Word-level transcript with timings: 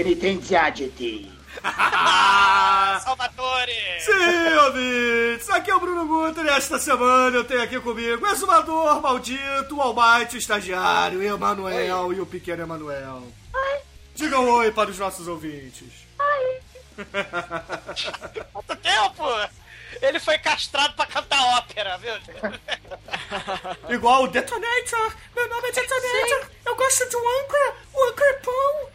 Penitenciate-te. 0.00 1.30
Salvatore! 3.04 4.00
Sim, 4.00 4.54
ouvintes! 4.64 5.50
Aqui 5.50 5.70
é 5.70 5.76
o 5.76 5.80
Bruno 5.80 6.06
Guter 6.06 6.46
e 6.46 6.48
esta 6.48 6.78
semana 6.78 7.36
eu 7.36 7.44
tenho 7.44 7.62
aqui 7.62 7.78
comigo 7.78 8.24
o 8.24 8.28
exumador 8.30 9.02
maldito, 9.02 9.76
o 9.76 9.80
almighty, 9.82 10.36
o 10.36 10.38
estagiário, 10.38 11.18
o 11.18 11.22
Emanuel 11.22 12.14
e 12.14 12.20
o 12.20 12.24
pequeno 12.24 12.62
Emanuel. 12.62 13.24
Diga 14.14 14.40
um 14.40 14.48
oi 14.52 14.72
para 14.72 14.88
os 14.88 14.98
nossos 14.98 15.28
ouvintes. 15.28 16.06
Quanto 18.54 18.76
tempo? 18.76 19.24
Ele 20.02 20.20
foi 20.20 20.38
castrado 20.38 20.94
pra 20.94 21.06
cantar 21.06 21.58
ópera, 21.58 21.98
viu? 21.98 22.14
Igual 23.94 24.24
o 24.24 24.28
Detonator! 24.28 25.14
Meu 25.34 25.48
nome 25.48 25.68
é 25.68 25.72
Detonator! 25.72 26.50
Eu 26.64 26.76
gosto 26.76 27.08
de 27.08 27.16
um 27.16 27.28
Anchor! 27.28 27.74
O 27.92 28.04
Anchor 28.04 28.26
é 28.26 28.32
pão! 28.34 28.90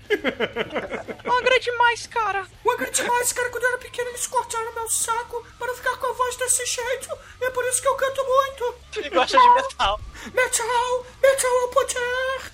Angra 1.37 1.59
demais, 1.59 2.07
cara. 2.07 2.47
O 2.63 2.71
Anchor 2.71 2.87
é 2.87 2.91
demais, 2.91 3.33
cara! 3.33 3.49
Quando 3.49 3.63
eu 3.63 3.69
era 3.69 3.77
pequeno 3.77 4.09
eles 4.09 4.27
cortaram 4.27 4.73
meu 4.73 4.89
saco 4.89 5.45
para 5.59 5.73
ficar 5.75 5.97
com 5.97 6.07
a 6.07 6.13
voz 6.13 6.35
desse 6.37 6.65
jeito! 6.65 7.17
E 7.41 7.45
é 7.45 7.49
por 7.51 7.65
isso 7.65 7.81
que 7.81 7.87
eu 7.87 7.95
canto 7.95 8.23
muito! 8.23 8.75
Ele 8.97 9.09
gosta 9.09 9.37
de 9.37 9.49
metal. 9.49 9.99
Metal! 10.33 11.05
Metal 11.21 11.51
é 11.51 11.63
o 11.63 11.67
poder! 11.69 12.51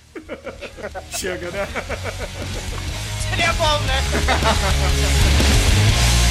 Chega, 1.16 1.50
né? 1.50 1.66
Seria 3.30 3.52
bom, 3.54 3.78
né? 3.80 4.02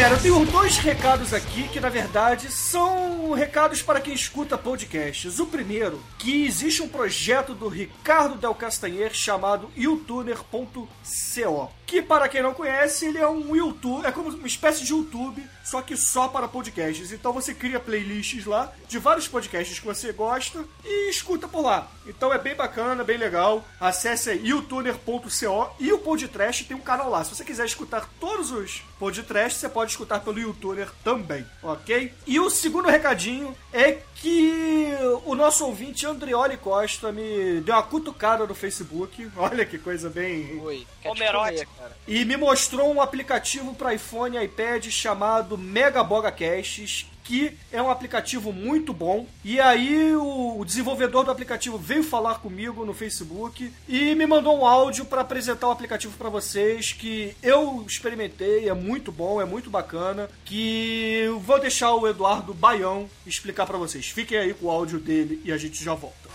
galera, 0.00 0.14
eu 0.14 0.20
tenho 0.20 0.46
dois 0.46 0.78
recados 0.78 1.34
aqui 1.34 1.68
que, 1.68 1.80
na 1.80 1.88
verdade, 1.88 2.50
são 2.50 3.32
recados 3.32 3.82
para 3.82 4.00
quem 4.00 4.14
escuta 4.14 4.56
podcasts. 4.56 5.40
O 5.40 5.46
primeiro, 5.46 6.00
que 6.16 6.46
existe 6.46 6.80
um 6.80 6.88
projeto 6.88 7.54
do 7.54 7.68
Ricardo 7.68 8.36
Del 8.36 8.54
Castanher 8.54 9.12
chamado 9.12 9.70
youtuner.co. 9.76 11.79
Que, 11.90 12.00
para 12.00 12.28
quem 12.28 12.40
não 12.40 12.54
conhece, 12.54 13.06
ele 13.06 13.18
é 13.18 13.26
um 13.26 13.56
YouTube, 13.56 14.06
é 14.06 14.12
como 14.12 14.28
uma 14.28 14.46
espécie 14.46 14.84
de 14.84 14.92
YouTube, 14.92 15.44
só 15.64 15.82
que 15.82 15.96
só 15.96 16.28
para 16.28 16.46
podcasts. 16.46 17.10
Então 17.10 17.32
você 17.32 17.52
cria 17.52 17.80
playlists 17.80 18.46
lá 18.46 18.72
de 18.88 18.96
vários 18.96 19.26
podcasts 19.26 19.76
que 19.76 19.84
você 19.84 20.12
gosta 20.12 20.64
e 20.84 21.10
escuta 21.10 21.48
por 21.48 21.62
lá. 21.62 21.90
Então 22.06 22.32
é 22.32 22.38
bem 22.38 22.54
bacana, 22.54 23.02
bem 23.02 23.18
legal. 23.18 23.64
Acesse 23.80 24.30
aí 24.30 24.46
youtuner.co 24.46 25.74
e 25.80 25.92
o 25.92 25.98
Podtrash 25.98 26.62
tem 26.62 26.76
um 26.76 26.80
canal 26.80 27.10
lá. 27.10 27.24
Se 27.24 27.34
você 27.34 27.44
quiser 27.44 27.66
escutar 27.66 28.08
todos 28.20 28.52
os 28.52 28.82
podcasts, 28.96 29.60
você 29.60 29.68
pode 29.68 29.90
escutar 29.90 30.20
pelo 30.20 30.38
YouTuner 30.38 30.88
também, 31.02 31.44
ok? 31.60 32.12
E 32.24 32.38
o 32.38 32.48
segundo 32.50 32.88
recadinho 32.88 33.56
é 33.72 33.98
que 34.14 34.92
o 35.24 35.34
nosso 35.34 35.64
ouvinte 35.64 36.06
Andrioli 36.06 36.56
Costa 36.56 37.10
me 37.10 37.60
deu 37.62 37.74
uma 37.74 37.82
cutucada 37.82 38.46
no 38.46 38.54
Facebook. 38.54 39.28
Olha 39.36 39.64
que 39.64 39.78
coisa 39.78 40.08
bem. 40.08 40.60
Oi. 40.60 40.86
Comer, 41.02 41.34
cara. 41.80 41.96
E 42.06 42.24
me 42.24 42.36
mostrou 42.36 42.92
um 42.92 43.00
aplicativo 43.00 43.74
para 43.74 43.94
iPhone 43.94 44.36
e 44.36 44.44
iPad 44.44 44.86
chamado 44.90 45.56
Mega 45.56 46.04
Boga 46.04 46.30
Casts, 46.30 47.06
que 47.24 47.56
é 47.72 47.80
um 47.80 47.88
aplicativo 47.88 48.52
muito 48.52 48.92
bom. 48.92 49.26
E 49.44 49.60
aí 49.60 50.14
o, 50.14 50.62
desenvolvedor 50.64 51.24
do 51.24 51.30
aplicativo 51.30 51.78
veio 51.78 52.02
falar 52.02 52.40
comigo 52.40 52.84
no 52.84 52.92
Facebook 52.92 53.72
e 53.88 54.14
me 54.14 54.26
mandou 54.26 54.58
um 54.58 54.66
áudio 54.66 55.04
para 55.04 55.22
apresentar 55.22 55.68
o 55.68 55.70
aplicativo 55.70 56.16
para 56.18 56.28
vocês 56.28 56.92
que 56.92 57.34
eu 57.42 57.84
experimentei, 57.86 58.68
é 58.68 58.74
muito 58.74 59.10
bom, 59.10 59.40
é 59.40 59.44
muito 59.44 59.70
bacana, 59.70 60.28
que 60.44 61.26
vou 61.40 61.60
deixar 61.60 61.94
o 61.94 62.06
Eduardo 62.06 62.52
Baião 62.52 63.08
explicar 63.26 63.64
para 63.64 63.78
vocês. 63.78 64.08
Fiquem 64.08 64.36
aí 64.36 64.52
com 64.52 64.66
o 64.66 64.70
áudio 64.70 64.98
dele 64.98 65.40
e 65.44 65.52
a 65.52 65.56
gente 65.56 65.82
já 65.82 65.94
volta. 65.94 66.28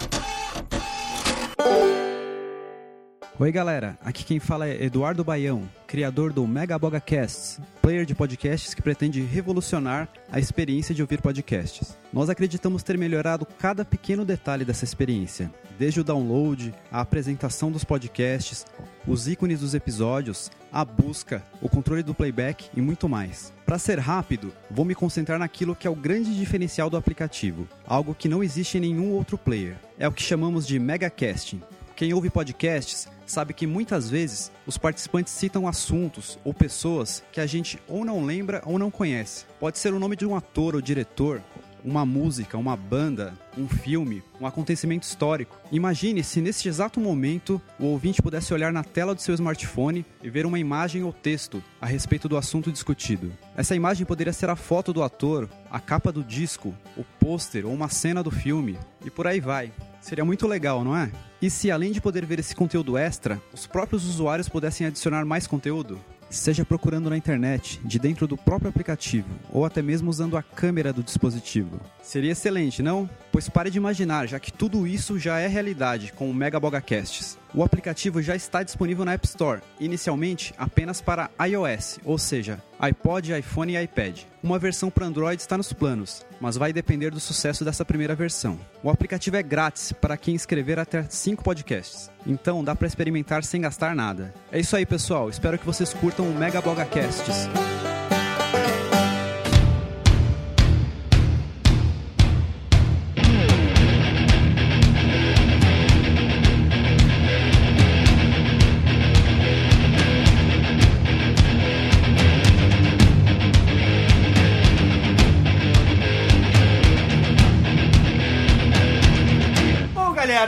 Oi 3.38 3.52
galera, 3.52 3.98
aqui 4.02 4.24
quem 4.24 4.40
fala 4.40 4.66
é 4.66 4.86
Eduardo 4.86 5.22
Baião, 5.22 5.64
criador 5.86 6.32
do 6.32 6.48
Mega 6.48 6.80
Boga 6.80 7.02
Casts, 7.02 7.60
player 7.82 8.06
de 8.06 8.16
podcasts 8.16 8.74
que 8.74 8.82
pretende 8.82 9.22
revolucionar 9.22 10.08
a 10.32 10.40
experiência 10.40 10.96
de 10.96 11.02
ouvir 11.02 11.22
podcasts. 11.22 11.98
Nós 12.14 12.30
acreditamos 12.30 12.82
ter 12.82 12.98
melhorado 12.98 13.46
cada 13.46 13.84
pequeno 13.84 14.24
detalhe 14.24 14.64
dessa 14.64 14.86
experiência, 14.86 15.52
desde 15.78 16.00
o 16.00 16.04
download, 16.04 16.74
a 16.90 17.02
apresentação 17.02 17.70
dos 17.70 17.84
podcasts, 17.84 18.66
os 19.06 19.28
ícones 19.28 19.60
dos 19.60 19.74
episódios, 19.74 20.50
a 20.72 20.86
busca, 20.86 21.44
o 21.62 21.68
controle 21.68 22.04
do 22.04 22.14
playback 22.14 22.70
e 22.74 22.80
muito 22.80 23.10
mais. 23.10 23.52
Para 23.66 23.78
ser 23.78 24.00
rápido, 24.00 24.54
vou 24.72 24.86
me 24.86 24.96
concentrar 24.96 25.38
naquilo 25.38 25.76
que 25.76 25.88
é 25.88 25.90
o 25.90 25.96
grande 25.96 26.34
diferencial 26.34 26.90
do 26.90 26.96
aplicativo, 26.96 27.68
algo 27.86 28.16
que 28.16 28.30
não 28.30 28.42
existe 28.42 28.78
em 28.78 28.82
nenhum 28.82 29.12
outro 29.12 29.38
player. 29.38 29.76
É 30.00 30.08
o 30.08 30.12
que 30.14 30.24
chamamos 30.24 30.66
de 30.66 30.80
Mega 30.80 31.10
Casting. 31.10 31.62
Quem 31.96 32.14
ouve 32.14 32.30
podcasts 32.30 33.08
sabe 33.26 33.54
que 33.54 33.66
muitas 33.66 34.10
vezes 34.10 34.52
os 34.68 34.78
participantes 34.78 35.32
citam 35.32 35.66
assuntos 35.66 36.38
ou 36.44 36.54
pessoas 36.54 37.24
que 37.32 37.40
a 37.40 37.46
gente 37.46 37.80
ou 37.88 38.04
não 38.04 38.26
lembra 38.26 38.62
ou 38.66 38.78
não 38.78 38.92
conhece. 38.92 39.46
Pode 39.62 39.80
ser 39.80 39.94
o 39.94 40.00
nome 40.00 40.18
de 40.18 40.26
um 40.26 40.36
ator 40.36 40.76
ou 40.76 40.82
diretor, 40.82 41.42
uma 41.86 42.06
música, 42.06 42.58
uma 42.58 42.76
banda, 42.76 43.34
um 43.58 43.70
filme, 43.70 44.22
um 44.42 44.46
acontecimento 44.46 45.04
histórico. 45.04 45.58
Imagine 45.72 46.22
se 46.22 46.42
neste 46.42 46.68
exato 46.68 47.00
momento 47.00 47.62
o 47.80 47.86
ouvinte 47.86 48.22
pudesse 48.22 48.54
olhar 48.54 48.74
na 48.74 48.84
tela 48.84 49.16
do 49.16 49.22
seu 49.22 49.34
smartphone 49.34 50.06
e 50.22 50.30
ver 50.30 50.46
uma 50.46 50.60
imagem 50.60 51.02
ou 51.04 51.14
texto 51.14 51.64
a 51.80 51.86
respeito 51.86 52.28
do 52.28 52.36
assunto 52.36 52.74
discutido. 52.74 53.32
Essa 53.56 53.74
imagem 53.74 54.06
poderia 54.06 54.34
ser 54.34 54.50
a 54.50 54.56
foto 54.58 54.92
do 54.92 55.02
ator, 55.02 55.50
a 55.72 55.80
capa 55.80 56.12
do 56.12 56.26
disco, 56.26 56.76
o 56.98 57.06
pôster 57.20 57.66
ou 57.66 57.74
uma 57.74 57.88
cena 57.88 58.22
do 58.22 58.32
filme, 58.32 58.78
e 59.06 59.10
por 59.10 59.28
aí 59.28 59.40
vai. 59.40 59.72
Seria 60.06 60.24
muito 60.24 60.46
legal, 60.46 60.84
não 60.84 60.96
é? 60.96 61.12
E 61.42 61.50
se 61.50 61.72
além 61.72 61.92
de 61.92 62.00
poder 62.00 62.28
ver 62.28 62.38
esse 62.38 62.56
conteúdo 62.56 62.96
extra, 62.96 63.42
os 63.52 63.66
próprios 63.66 64.06
usuários 64.06 64.48
pudessem 64.48 64.86
adicionar 64.86 65.26
mais 65.26 65.48
conteúdo? 65.48 66.00
Seja 66.30 66.64
procurando 66.64 67.10
na 67.10 67.18
internet, 67.18 67.82
de 67.84 67.98
dentro 67.98 68.28
do 68.28 68.38
próprio 68.38 68.70
aplicativo, 68.70 69.28
ou 69.52 69.66
até 69.66 69.82
mesmo 69.82 70.08
usando 70.08 70.38
a 70.38 70.44
câmera 70.44 70.94
do 70.94 71.02
dispositivo. 71.02 71.82
Seria 72.04 72.34
excelente, 72.34 72.84
não? 72.84 73.10
Pois 73.32 73.50
pare 73.50 73.72
de 73.72 73.80
imaginar, 73.80 74.28
já 74.28 74.40
que 74.40 74.54
tudo 74.54 74.86
isso 74.86 75.18
já 75.18 75.40
é 75.40 75.48
realidade 75.48 76.14
com 76.14 76.30
o 76.30 76.34
Mega 76.36 76.60
Bogacasts. 76.60 77.36
O 77.56 77.64
aplicativo 77.64 78.22
já 78.22 78.36
está 78.36 78.64
disponível 78.64 79.06
na 79.06 79.14
App 79.14 79.26
Store, 79.26 79.62
inicialmente 79.80 80.54
apenas 80.58 81.00
para 81.00 81.30
iOS, 81.42 82.00
ou 82.04 82.18
seja, 82.18 82.62
iPod, 82.78 83.32
iPhone 83.32 83.74
e 83.74 83.82
iPad. 83.82 84.24
Uma 84.44 84.60
versão 84.60 84.92
para 84.92 85.06
Android 85.06 85.42
está 85.42 85.56
nos 85.56 85.72
planos, 85.72 86.26
mas 86.42 86.58
vai 86.58 86.74
depender 86.74 87.12
do 87.12 87.20
sucesso 87.22 87.64
dessa 87.64 87.86
primeira 87.86 88.14
versão. 88.14 88.60
O 88.84 88.90
aplicativo 88.90 89.38
é 89.38 89.42
grátis 89.42 89.94
para 89.94 90.18
quem 90.18 90.36
escrever 90.36 90.78
até 90.78 91.04
5 91.04 91.46
podcasts, 91.46 92.12
então 92.28 92.62
dá 92.62 92.76
para 92.76 92.88
experimentar 92.88 93.42
sem 93.46 93.62
gastar 93.62 93.96
nada. 93.96 94.34
É 94.52 94.60
isso 94.60 94.76
aí, 94.76 94.86
pessoal. 94.86 95.30
Espero 95.30 95.58
que 95.58 95.66
vocês 95.66 95.94
curtam 95.94 96.28
o 96.28 96.36
Mega 96.36 96.60
Bogacasts. 96.60 97.48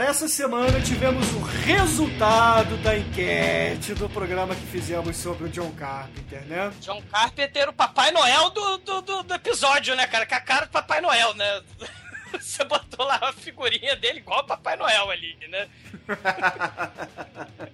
Essa 0.08 0.26
semana 0.26 0.80
tivemos 0.80 1.30
o 1.34 1.40
resultado 1.40 2.78
da 2.78 2.96
enquete 2.96 3.92
do 3.92 4.08
programa 4.08 4.54
que 4.54 4.66
fizemos 4.68 5.14
sobre 5.18 5.44
o 5.44 5.48
John 5.50 5.70
Carpenter, 5.72 6.46
né? 6.46 6.72
John 6.80 7.02
Carpenter, 7.12 7.68
o 7.68 7.74
Papai 7.74 8.10
Noel 8.10 8.48
do, 8.48 8.78
do, 8.78 9.02
do, 9.02 9.22
do 9.22 9.34
episódio, 9.34 9.94
né, 9.94 10.06
cara? 10.06 10.24
Com 10.24 10.34
a 10.34 10.40
cara 10.40 10.64
do 10.64 10.70
Papai 10.70 11.02
Noel, 11.02 11.34
né? 11.34 11.62
Você 12.32 12.64
botou 12.64 13.04
lá 13.04 13.18
a 13.20 13.34
figurinha 13.34 13.96
dele 13.96 14.20
igual 14.20 14.40
o 14.40 14.46
Papai 14.46 14.76
Noel 14.76 15.10
ali, 15.10 15.36
né? 15.46 15.68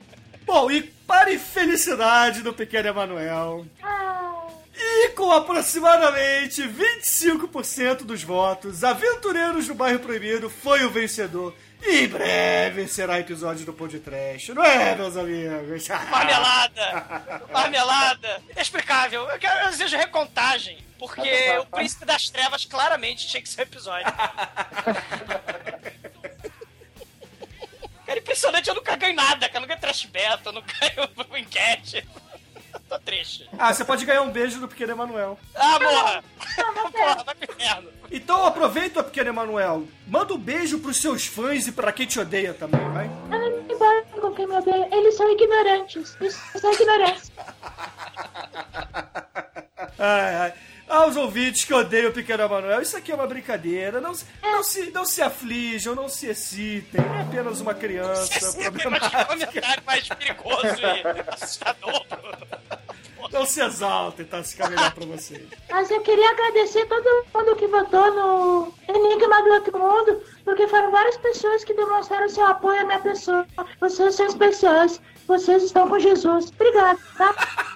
Bom, 0.44 0.68
e 0.72 0.82
para 0.82 1.32
infelicidade 1.32 2.42
do 2.42 2.52
pequeno 2.52 2.88
Emanuel, 2.88 3.64
e 4.76 5.10
com 5.10 5.30
aproximadamente 5.30 6.62
25% 6.62 7.98
dos 7.98 8.24
votos, 8.24 8.82
Aventureiros 8.82 9.68
do 9.68 9.74
Bairro 9.74 10.00
Proibido 10.00 10.50
foi 10.50 10.84
o 10.84 10.90
vencedor. 10.90 11.54
E 11.86 12.04
em 12.04 12.08
breve 12.08 12.88
será 12.88 13.20
episódio 13.20 13.66
do 13.66 13.72
Podcast, 13.72 14.54
não 14.54 14.64
é, 14.64 14.94
meus 14.96 15.16
amigos? 15.18 15.86
Marmelada! 16.10 17.42
Marmelada! 17.52 18.42
Inexplicável. 18.50 19.28
Eu, 19.28 19.38
quero, 19.38 19.66
eu 19.66 19.70
desejo 19.70 19.96
recontagem, 19.96 20.78
porque 20.98 21.58
o 21.58 21.66
Príncipe 21.66 22.06
das 22.06 22.30
Trevas 22.30 22.64
claramente 22.64 23.28
tinha 23.28 23.42
que 23.42 23.48
ser 23.48 23.60
o 23.60 23.64
episódio. 23.64 24.10
Cara, 28.06 28.18
impressionante, 28.18 28.68
eu 28.68 28.74
nunca 28.74 28.96
ganho 28.96 29.14
nada, 29.14 29.46
cara. 29.46 29.56
Eu 29.56 29.60
não 29.60 29.68
ganho 29.68 29.80
trash 29.80 30.06
beta, 30.06 30.48
eu 30.48 30.52
não 30.52 30.62
ganho 30.62 31.10
enquete. 31.38 32.06
Tô 32.88 32.98
triste. 32.98 33.48
Ah, 33.58 33.72
você 33.72 33.84
pode 33.84 34.04
ganhar 34.06 34.22
um 34.22 34.30
beijo 34.30 34.58
do 34.58 34.68
pequeno 34.68 34.92
Emanuel. 34.92 35.38
Ah, 35.54 35.78
porra! 35.78 36.24
porra, 36.92 37.24
vai 37.24 37.34
pro 37.34 37.54
inferno. 37.54 37.90
Então 38.10 38.46
aproveita, 38.46 39.02
pequeno 39.02 39.30
Emanuel. 39.30 39.84
Manda 40.06 40.34
um 40.34 40.38
beijo 40.38 40.78
pros 40.78 41.00
seus 41.00 41.26
fãs 41.26 41.66
e 41.66 41.72
pra 41.72 41.90
quem 41.92 42.06
te 42.06 42.20
odeia 42.20 42.54
também, 42.54 42.80
vai? 42.92 43.06
Ah, 43.30 43.38
não 43.38 43.60
importa 43.60 44.20
com 44.20 44.32
quem 44.34 44.46
me 44.46 44.54
odeia. 44.56 44.88
Eles 44.92 45.16
são 45.16 45.30
ignorantes. 45.32 46.16
Isso 46.20 46.66
é 46.66 46.72
ignorância. 46.72 47.32
Ai, 49.98 50.34
ai. 50.36 50.52
Aos 50.88 51.16
ouvintes 51.16 51.64
que 51.64 51.72
odeiam 51.72 52.10
o 52.10 52.12
Pequeno 52.12 52.42
Emanuel, 52.42 52.82
isso 52.82 52.96
aqui 52.96 53.10
é 53.12 53.14
uma 53.14 53.26
brincadeira. 53.26 54.00
Não, 54.00 54.12
se- 54.14 54.26
não, 54.42 54.62
se, 54.62 54.90
não 54.90 55.04
se 55.04 55.22
aflijam, 55.22 55.94
não 55.94 56.08
se 56.08 56.26
excitem. 56.26 57.00
É 57.00 57.22
apenas 57.22 57.60
uma 57.60 57.74
criança 57.74 58.28
Mas 58.42 58.54
que 58.54 58.82
comentário 58.82 59.82
mais 59.86 60.08
perigoso 60.08 60.66
e 60.66 61.32
assustador. 61.32 62.04
Não 63.34 63.44
se 63.44 63.60
exaltem, 63.60 64.24
tá? 64.24 64.44
Ficar 64.44 64.70
melhor 64.70 64.94
pra 64.94 65.04
vocês. 65.06 65.42
Mas 65.68 65.90
eu 65.90 66.00
queria 66.02 66.30
agradecer 66.30 66.86
todo 66.86 67.26
mundo 67.34 67.56
que 67.56 67.66
votou 67.66 68.14
no 68.14 68.72
Enigma 68.88 69.42
do 69.42 69.50
Outro 69.54 69.76
Mundo, 69.76 70.22
porque 70.44 70.68
foram 70.68 70.92
várias 70.92 71.16
pessoas 71.16 71.64
que 71.64 71.74
demonstraram 71.74 72.28
seu 72.28 72.46
apoio 72.46 72.80
à 72.82 72.84
minha 72.84 73.00
pessoa. 73.00 73.44
Vocês 73.80 74.14
são 74.14 74.26
especiais. 74.26 75.00
Vocês 75.26 75.64
estão 75.64 75.88
com 75.88 75.98
Jesus. 75.98 76.50
Obrigado, 76.50 77.00
tá? 77.18 77.34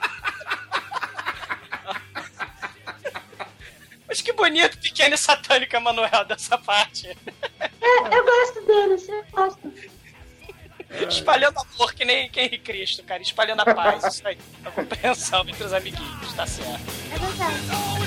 Mas 4.06 4.20
que 4.22 4.32
bonito, 4.32 4.78
pequeno 4.78 5.16
e 5.16 5.18
satânica 5.18 5.80
Manuel 5.80 6.24
dessa 6.24 6.56
parte. 6.56 7.08
É, 7.08 8.16
eu 8.16 8.24
gosto 8.24 8.64
deles, 8.64 9.08
eu 9.08 9.24
gosto. 9.32 9.72
Espalhando 11.08 11.58
amor, 11.58 11.94
que 11.94 12.04
nem 12.04 12.30
quem 12.30 12.48
ri 12.48 12.58
Cristo, 12.58 13.02
cara. 13.02 13.22
Espalhando 13.22 13.60
a 13.60 13.74
paz, 13.74 14.04
isso 14.04 14.26
aí. 14.26 14.38
A 14.64 14.70
compreensão 14.70 15.46
entre 15.48 15.64
os 15.64 15.72
amiguinhos, 15.72 16.32
tá 16.34 16.46
certo. 16.46 16.80
É 17.14 17.18
verdade. 17.18 17.98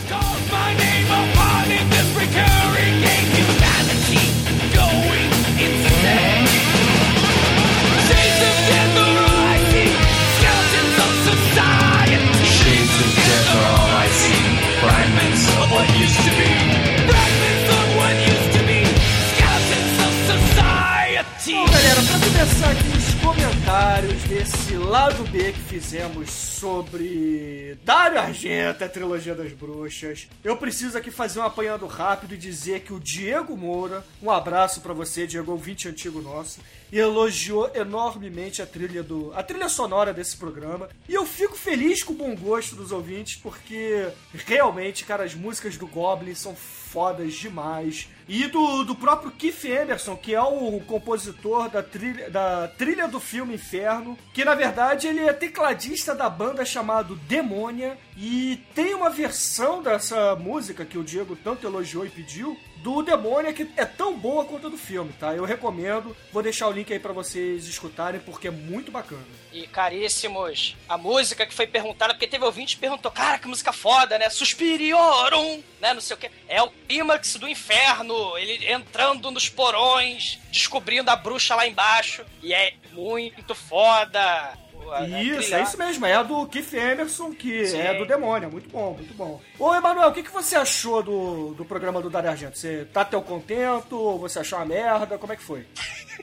Começar 22.41 22.71
aqui 22.71 22.88
os 22.97 23.13
comentários 23.21 24.23
desse 24.23 24.75
lado 24.75 25.23
B 25.25 25.51
que 25.51 25.59
fizemos 25.59 26.31
sobre 26.31 27.77
Dario 27.85 28.19
Argento, 28.19 28.83
a 28.83 28.89
trilogia 28.89 29.35
das 29.35 29.53
bruxas, 29.53 30.27
eu 30.43 30.57
preciso 30.57 30.97
aqui 30.97 31.11
fazer 31.11 31.39
um 31.39 31.43
apanhado 31.43 31.85
rápido 31.85 32.33
e 32.33 32.38
dizer 32.39 32.79
que 32.79 32.93
o 32.93 32.99
Diego 32.99 33.55
Moura, 33.55 34.03
um 34.23 34.31
abraço 34.31 34.81
pra 34.81 34.91
você, 34.91 35.27
Diego, 35.27 35.51
ouvinte 35.51 35.88
antigo 35.88 36.19
nosso, 36.19 36.61
elogiou 36.91 37.69
enormemente 37.75 38.59
a 38.59 38.65
trilha 38.65 39.03
do 39.03 39.31
a 39.35 39.43
trilha 39.43 39.69
sonora 39.69 40.11
desse 40.11 40.35
programa 40.35 40.89
e 41.07 41.13
eu 41.13 41.27
fico 41.27 41.55
feliz 41.55 42.01
com 42.01 42.13
o 42.13 42.15
bom 42.17 42.35
gosto 42.35 42.75
dos 42.75 42.91
ouvintes 42.91 43.35
porque 43.35 44.09
realmente, 44.33 45.05
cara, 45.05 45.23
as 45.23 45.35
músicas 45.35 45.77
do 45.77 45.85
Goblin 45.85 46.33
são 46.33 46.55
fodas 46.55 47.33
demais. 47.35 48.09
E 48.33 48.48
do, 48.48 48.86
do 48.86 48.95
próprio 48.95 49.30
Keith 49.30 49.66
Emerson, 49.66 50.16
que 50.16 50.33
é 50.33 50.42
o 50.42 50.80
compositor 50.88 51.68
da 51.68 51.83
trilha, 51.83 52.30
da 52.30 52.66
trilha 52.66 53.06
do 53.06 53.19
filme 53.19 53.56
Inferno, 53.56 54.18
que 54.33 54.45
na 54.45 54.56
verdade 54.56 55.06
ele 55.06 55.19
é 55.19 55.33
tecladista 55.33 56.16
da 56.16 56.30
banda 56.30 56.63
chamado 56.63 57.18
Demônia. 57.28 57.98
E 58.16 58.63
tem 58.74 58.94
uma 58.94 59.10
versão 59.10 59.83
dessa 59.83 60.33
música 60.38 60.86
que 60.86 60.98
o 60.98 61.04
Diego 61.04 61.36
tanto 61.36 61.68
elogiou 61.68 62.06
e 62.06 62.10
pediu, 62.10 62.57
do 62.81 63.01
Demônia, 63.01 63.54
que 63.54 63.68
é 63.78 63.86
tão 63.86 64.18
boa 64.18 64.45
quanto 64.45 64.68
a 64.68 64.69
do 64.69 64.78
filme, 64.78 65.13
tá? 65.13 65.33
Eu 65.33 65.45
recomendo. 65.45 66.16
Vou 66.31 66.42
deixar 66.42 66.68
o 66.68 66.72
link 66.72 66.92
aí 66.92 67.00
pra 67.00 67.13
vocês 67.13 67.68
escutarem, 67.68 68.19
porque 68.19 68.48
é 68.48 68.51
muito 68.51 68.92
bacana. 68.92 69.24
E 69.51 69.68
caríssimos, 69.68 70.75
a 70.88 70.98
música 70.98 71.45
que 71.45 71.54
foi 71.54 71.68
perguntada, 71.68 72.13
porque 72.13 72.28
teve 72.28 72.44
ouvinte 72.44 72.75
que 72.75 72.81
perguntou, 72.81 73.12
cara, 73.12 73.38
que 73.38 73.48
música 73.48 73.72
foda, 73.72 74.18
né? 74.18 74.30
Suspiriorum, 74.30 75.62
né? 75.80 75.94
Não 75.94 76.01
sei 76.01 76.16
o 76.16 76.19
que. 76.19 76.31
É 76.48 76.62
o 76.62 76.69
clímax 76.69 77.36
do 77.36 77.48
inferno, 77.48 78.38
ele 78.38 78.72
entrando 78.72 79.30
nos 79.30 79.50
porões, 79.50 80.39
descobrindo 80.51 81.12
a 81.12 81.16
bruxa 81.16 81.56
lá 81.56 81.68
embaixo. 81.68 82.25
E 82.42 82.54
é 82.54 82.74
muito 82.92 83.54
foda. 83.54 84.57
A- 84.92 85.07
Isso, 85.07 85.54
é 85.56 85.62
isso 85.63 85.78
mesmo. 85.78 86.06
É 86.06 86.13
a 86.16 86.24
do 86.24 86.45
Keith 86.48 86.74
Emerson, 86.74 87.31
que 87.31 87.66
Sim. 87.68 87.80
é 87.80 87.94
do 87.98 88.06
Demônio. 88.06 88.51
Muito 88.51 88.69
bom, 88.69 88.94
muito 88.94 89.13
bom. 89.13 89.39
Ô, 89.60 89.74
Emanuel, 89.75 90.10
o 90.10 90.13
que, 90.13 90.24
que 90.24 90.31
você 90.31 90.56
achou 90.56 91.01
do, 91.04 91.54
do 91.54 91.66
programa 91.66 92.01
do 92.01 92.10
Dario 92.10 92.30
Argento? 92.30 92.57
Você 92.57 92.86
tá 92.92 93.06
teu 93.06 93.22
contento? 93.22 93.98
Ou 93.98 94.19
você 94.19 94.39
achou 94.39 94.60
uma 94.60 94.66
merda? 94.66 95.18
Como 95.18 95.31
é 95.31 95.36
que 95.36 95.44
foi? 95.44 95.66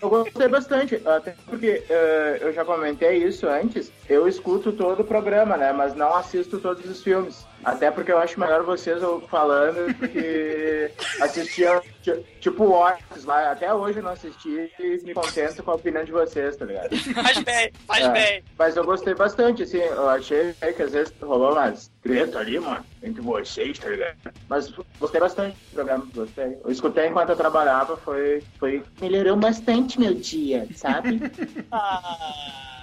Eu 0.00 0.08
gostei 0.10 0.46
bastante, 0.48 1.00
até 1.04 1.34
porque 1.46 1.82
eh, 1.88 2.38
eu 2.40 2.52
já 2.52 2.64
comentei 2.64 3.16
isso 3.24 3.48
antes. 3.48 3.90
Eu 4.08 4.28
escuto 4.28 4.70
todo 4.72 5.00
o 5.00 5.04
programa, 5.04 5.56
né? 5.56 5.72
Mas 5.72 5.94
não 5.94 6.14
assisto 6.14 6.58
todos 6.60 6.84
os 6.88 7.02
filmes. 7.02 7.44
Até 7.70 7.90
porque 7.90 8.10
eu 8.12 8.18
acho 8.18 8.38
melhor 8.40 8.62
vocês 8.62 9.00
falando, 9.28 9.94
porque 9.98 10.90
assistia 11.20 11.80
ti- 12.02 12.24
tipo 12.40 12.64
Orcs 12.70 13.24
lá. 13.24 13.50
Até 13.52 13.72
hoje 13.72 13.98
eu 13.98 14.02
não 14.02 14.12
assisti 14.12 14.70
e 14.78 14.98
me 15.04 15.14
contento 15.14 15.62
com 15.62 15.70
a 15.70 15.74
opinião 15.74 16.04
de 16.04 16.12
vocês, 16.12 16.56
tá 16.56 16.64
ligado? 16.64 16.96
Faz 16.96 17.38
bem, 17.38 17.72
faz 17.86 18.06
É, 18.06 18.10
bem. 18.10 18.42
Mas 18.58 18.76
eu 18.76 18.84
gostei 18.84 19.14
bastante, 19.14 19.62
assim, 19.62 19.78
eu 19.78 20.08
achei 20.08 20.54
que 20.76 20.82
às 20.82 20.92
vezes 20.92 21.12
rolou 21.20 21.52
umas 21.52 21.90
treta 22.02 22.38
ali, 22.38 22.58
mano, 22.58 22.84
entre 23.02 23.20
vocês, 23.20 23.78
tá 23.78 23.88
ligado? 23.88 24.16
Mas 24.48 24.72
gostei 24.98 25.20
bastante 25.20 25.56
do 25.70 25.74
programa, 25.74 26.06
gostei. 26.14 26.56
Eu 26.64 26.70
escutei 26.70 27.06
enquanto 27.08 27.30
eu 27.30 27.36
trabalhava, 27.36 27.96
foi, 27.96 28.42
foi 28.58 28.82
Melhorou 29.00 29.36
bastante 29.36 29.98
meu 30.00 30.14
dia, 30.14 30.66
sabe? 30.74 31.20
Ah. 31.70 32.77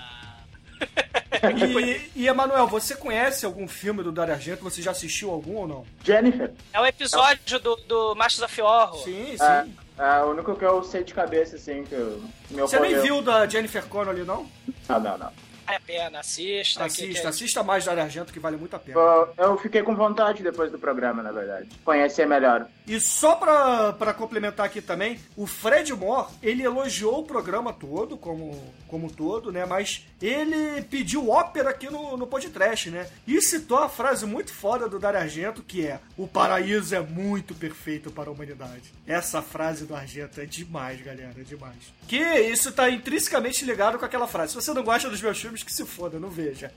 E, 1.69 2.11
e, 2.23 2.27
Emanuel, 2.27 2.67
você 2.67 2.95
conhece 2.95 3.45
algum 3.45 3.67
filme 3.67 4.01
do 4.01 4.11
Dario 4.11 4.33
Argento? 4.33 4.63
Você 4.63 4.81
já 4.81 4.91
assistiu 4.91 5.29
algum 5.29 5.55
ou 5.57 5.67
não? 5.67 5.85
Jennifer. 6.03 6.51
É 6.73 6.79
o 6.79 6.85
episódio 6.85 7.59
do, 7.59 7.75
do 7.75 8.15
Masters 8.15 8.43
of 8.51 8.61
Horror. 8.61 9.03
Sim, 9.03 9.35
É, 9.39 9.63
sim. 9.63 9.75
é 9.99 10.23
o 10.23 10.31
único 10.31 10.55
que 10.55 10.65
eu 10.65 10.83
sei 10.83 11.03
de 11.03 11.13
cabeça, 11.13 11.55
assim, 11.55 11.83
que 11.83 11.93
eu, 11.93 12.23
me 12.49 12.61
Você 12.61 12.79
nem 12.79 12.99
viu 12.99 13.21
da 13.21 13.45
Jennifer 13.47 13.83
Connelly, 13.85 14.23
não? 14.23 14.49
Não, 14.89 14.99
não, 14.99 15.17
não. 15.17 15.31
Vale 15.65 15.77
a 15.77 15.79
pena, 15.79 16.19
assista. 16.19 16.79
que- 16.81 16.85
Assista, 16.85 17.21
que- 17.21 17.27
assista 17.27 17.63
mais 17.63 17.85
Dario 17.85 18.03
Argento, 18.03 18.31
que 18.33 18.39
vale 18.39 18.55
muito 18.57 18.75
a 18.75 18.79
pena. 18.79 18.99
Eu, 18.99 19.33
eu 19.37 19.57
fiquei 19.57 19.81
com 19.83 19.95
vontade 19.95 20.41
depois 20.43 20.71
do 20.71 20.77
programa, 20.79 21.21
na 21.23 21.31
verdade. 21.31 21.67
Conhecer 21.83 22.25
melhor. 22.27 22.67
E 22.87 22.99
só 22.99 23.35
pra, 23.35 23.93
pra 23.93 24.13
complementar 24.13 24.65
aqui 24.65 24.81
também, 24.81 25.19
o 25.35 25.47
Fred 25.47 25.93
Moore, 25.93 26.29
ele 26.41 26.63
elogiou 26.63 27.19
o 27.19 27.25
programa 27.25 27.73
todo, 27.73 28.17
como, 28.17 28.73
como 28.87 29.11
todo, 29.11 29.51
né? 29.51 29.65
Mas 29.65 30.05
ele 30.21 30.81
pediu 30.83 31.29
ópera 31.29 31.71
aqui 31.71 31.89
no, 31.89 32.15
no 32.15 32.27
podcast, 32.27 32.89
né? 32.89 33.07
E 33.27 33.41
citou 33.41 33.79
a 33.79 33.89
frase 33.89 34.25
muito 34.25 34.53
foda 34.53 34.87
do 34.87 34.99
Dario 34.99 35.19
Argento, 35.19 35.63
que 35.63 35.85
é 35.85 35.99
O 36.17 36.27
paraíso 36.27 36.95
é 36.95 36.99
muito 36.99 37.55
perfeito 37.55 38.11
para 38.11 38.29
a 38.29 38.33
humanidade. 38.33 38.93
Essa 39.07 39.41
frase 39.41 39.85
do 39.85 39.95
Argento 39.95 40.39
é 40.39 40.45
demais, 40.45 41.01
galera, 41.01 41.33
é 41.37 41.43
demais. 41.43 41.75
Que 42.07 42.17
isso 42.17 42.71
tá 42.71 42.89
intrinsecamente 42.89 43.65
ligado 43.65 43.97
com 43.97 44.05
aquela 44.05 44.27
frase. 44.27 44.53
Se 44.53 44.55
você 44.55 44.73
não 44.73 44.83
gosta 44.83 45.09
dos 45.09 45.21
meus 45.21 45.39
filmes, 45.39 45.63
que 45.63 45.73
se 45.73 45.85
foda, 45.85 46.19
não 46.19 46.29
veja. 46.29 46.71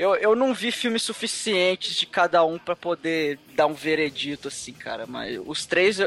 Eu, 0.00 0.14
eu 0.14 0.34
não 0.34 0.54
vi 0.54 0.72
filmes 0.72 1.02
suficientes 1.02 1.94
de 1.94 2.06
cada 2.06 2.42
um 2.42 2.58
pra 2.58 2.74
poder 2.74 3.38
dar 3.54 3.66
um 3.66 3.74
veredito 3.74 4.48
assim, 4.48 4.72
cara. 4.72 5.06
Mas 5.06 5.38
os 5.44 5.66
três, 5.66 5.98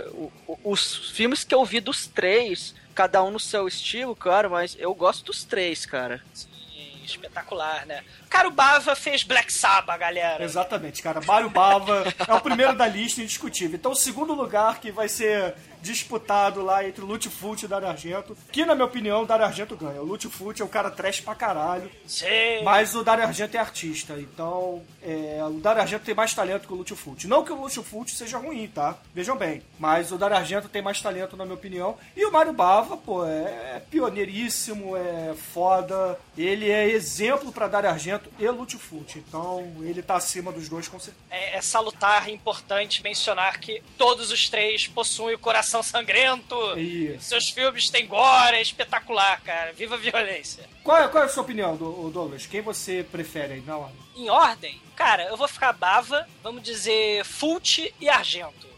os 0.63 1.12
filmes 1.12 1.43
que 1.43 1.53
eu 1.53 1.63
vi 1.63 1.79
dos 1.79 2.07
três, 2.07 2.73
cada 2.95 3.23
um 3.23 3.29
no 3.29 3.39
seu 3.39 3.67
estilo, 3.67 4.15
claro, 4.15 4.50
mas 4.50 4.75
eu 4.79 4.95
gosto 4.95 5.25
dos 5.25 5.43
três, 5.43 5.85
cara. 5.85 6.23
Sim, 6.33 6.50
espetacular, 7.05 7.85
né? 7.85 8.03
Cara, 8.33 8.47
o 8.47 8.51
Bava 8.51 8.95
fez 8.95 9.21
Black 9.21 9.53
Sabbath, 9.53 9.99
galera. 9.99 10.43
Exatamente, 10.43 11.03
cara. 11.03 11.21
Mário 11.21 11.51
Bava 11.51 12.03
é 12.27 12.33
o 12.33 12.41
primeiro 12.41 12.75
da 12.75 12.87
lista 12.87 13.21
indiscutível. 13.21 13.75
Então, 13.75 13.91
o 13.91 13.95
segundo 13.95 14.33
lugar 14.33 14.79
que 14.79 14.91
vai 14.91 15.07
ser 15.07 15.53
disputado 15.83 16.61
lá 16.63 16.87
entre 16.87 17.03
o 17.03 17.29
Fulci 17.29 17.63
e 17.63 17.65
o 17.65 17.69
Dario 17.69 17.89
Argento, 17.89 18.35
que, 18.51 18.65
na 18.65 18.73
minha 18.73 18.85
opinião, 18.85 19.21
o 19.21 19.25
Dario 19.25 19.45
Argento 19.45 19.75
ganha. 19.75 20.01
O 20.01 20.17
Fulci 20.17 20.61
é 20.61 20.65
um 20.65 20.69
cara 20.69 20.89
trash 20.89 21.19
pra 21.19 21.35
caralho, 21.35 21.91
Sim. 22.07 22.63
mas 22.63 22.95
o 22.95 23.03
Dario 23.03 23.25
Argento 23.25 23.55
é 23.57 23.59
artista. 23.59 24.13
Então, 24.17 24.81
é, 25.03 25.43
o 25.45 25.59
Dario 25.59 25.81
Argento 25.81 26.05
tem 26.05 26.15
mais 26.15 26.33
talento 26.33 26.67
que 26.67 26.93
o 26.93 26.95
Fulci. 26.95 27.27
Não 27.27 27.43
que 27.43 27.51
o 27.51 27.83
Fulci 27.83 28.15
seja 28.15 28.37
ruim, 28.37 28.67
tá? 28.67 28.97
Vejam 29.13 29.35
bem. 29.35 29.61
Mas 29.77 30.11
o 30.11 30.17
Dario 30.17 30.37
Argento 30.37 30.69
tem 30.69 30.81
mais 30.81 31.01
talento, 31.01 31.35
na 31.35 31.43
minha 31.43 31.55
opinião. 31.55 31.97
E 32.15 32.25
o 32.25 32.31
Mário 32.31 32.53
Bava, 32.53 32.95
pô, 32.95 33.25
é 33.25 33.81
pioneiríssimo, 33.91 34.95
é 34.95 35.35
foda. 35.53 36.17
Ele 36.37 36.71
é 36.71 36.89
exemplo 36.89 37.51
pra 37.51 37.67
Dario 37.67 37.89
Argento 37.89 38.22
e 38.39 38.47
Lúcio 38.49 38.79
Fulci. 38.79 39.19
Então, 39.19 39.73
ele 39.81 40.01
tá 40.01 40.15
acima 40.15 40.51
dos 40.51 40.69
dois, 40.69 40.87
com 40.87 40.99
certeza. 40.99 41.25
É, 41.29 41.57
é 41.57 41.61
salutar 41.61 42.29
e 42.29 42.33
importante 42.33 43.03
mencionar 43.03 43.59
que 43.59 43.81
todos 43.97 44.31
os 44.31 44.49
três 44.49 44.87
possuem 44.87 45.35
o 45.35 45.39
coração 45.39 45.83
sangrento. 45.83 46.55
Isso. 46.77 47.29
Seus 47.29 47.49
filmes 47.49 47.89
têm 47.89 48.07
gore, 48.07 48.55
é 48.55 48.61
espetacular, 48.61 49.41
cara. 49.41 49.73
Viva 49.73 49.95
a 49.95 49.97
violência. 49.97 50.63
Qual 50.83 50.97
é, 50.97 51.07
qual 51.07 51.23
é 51.23 51.27
a 51.27 51.29
sua 51.29 51.43
opinião, 51.43 51.75
do, 51.75 52.09
Douglas? 52.09 52.45
Quem 52.45 52.61
você 52.61 53.05
prefere 53.09 53.53
aí 53.53 53.61
na 53.61 53.77
hora? 53.77 53.93
Em 54.15 54.29
ordem, 54.29 54.81
cara, 54.95 55.23
eu 55.23 55.37
vou 55.37 55.47
ficar 55.47 55.73
Bava, 55.73 56.27
vamos 56.41 56.61
dizer 56.61 57.23
Fulci 57.25 57.93
e 57.99 58.09
Argento. 58.09 58.73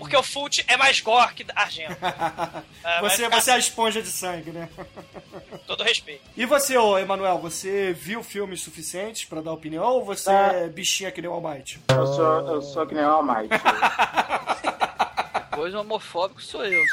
Porque 0.00 0.16
o 0.16 0.22
Fulci 0.22 0.64
é 0.66 0.78
mais 0.78 0.98
gore 1.00 1.34
que 1.34 1.46
Argento. 1.54 1.98
Ah, 2.02 2.62
vai 2.82 3.10
você, 3.10 3.24
ficar 3.24 3.40
você 3.40 3.50
é 3.50 3.54
a 3.54 3.58
esponja 3.58 4.02
de 4.02 4.08
sangue, 4.08 4.50
né? 4.50 4.68
todo 5.70 5.84
respeito. 5.84 6.22
E 6.36 6.44
você, 6.44 6.76
ô 6.76 6.98
Emanuel, 6.98 7.38
você 7.38 7.92
viu 7.92 8.24
filmes 8.24 8.60
suficientes 8.60 9.24
pra 9.24 9.40
dar 9.40 9.52
opinião 9.52 9.84
ou 9.84 10.04
você 10.04 10.28
Ah. 10.28 10.50
é 10.52 10.68
bichinha 10.68 11.12
que 11.12 11.22
nem 11.22 11.30
o 11.30 11.34
Almighty? 11.34 11.80
Eu 11.88 12.06
sou, 12.08 12.24
eu 12.48 12.60
sou 12.62 12.84
que 12.86 12.94
nem 12.94 13.04
o 13.04 13.08
Almighty. 13.08 13.48
Pois 15.54 15.72
o 15.74 15.78
homofóbico 15.80 16.42
sou 16.42 16.64
eu. 16.64 16.82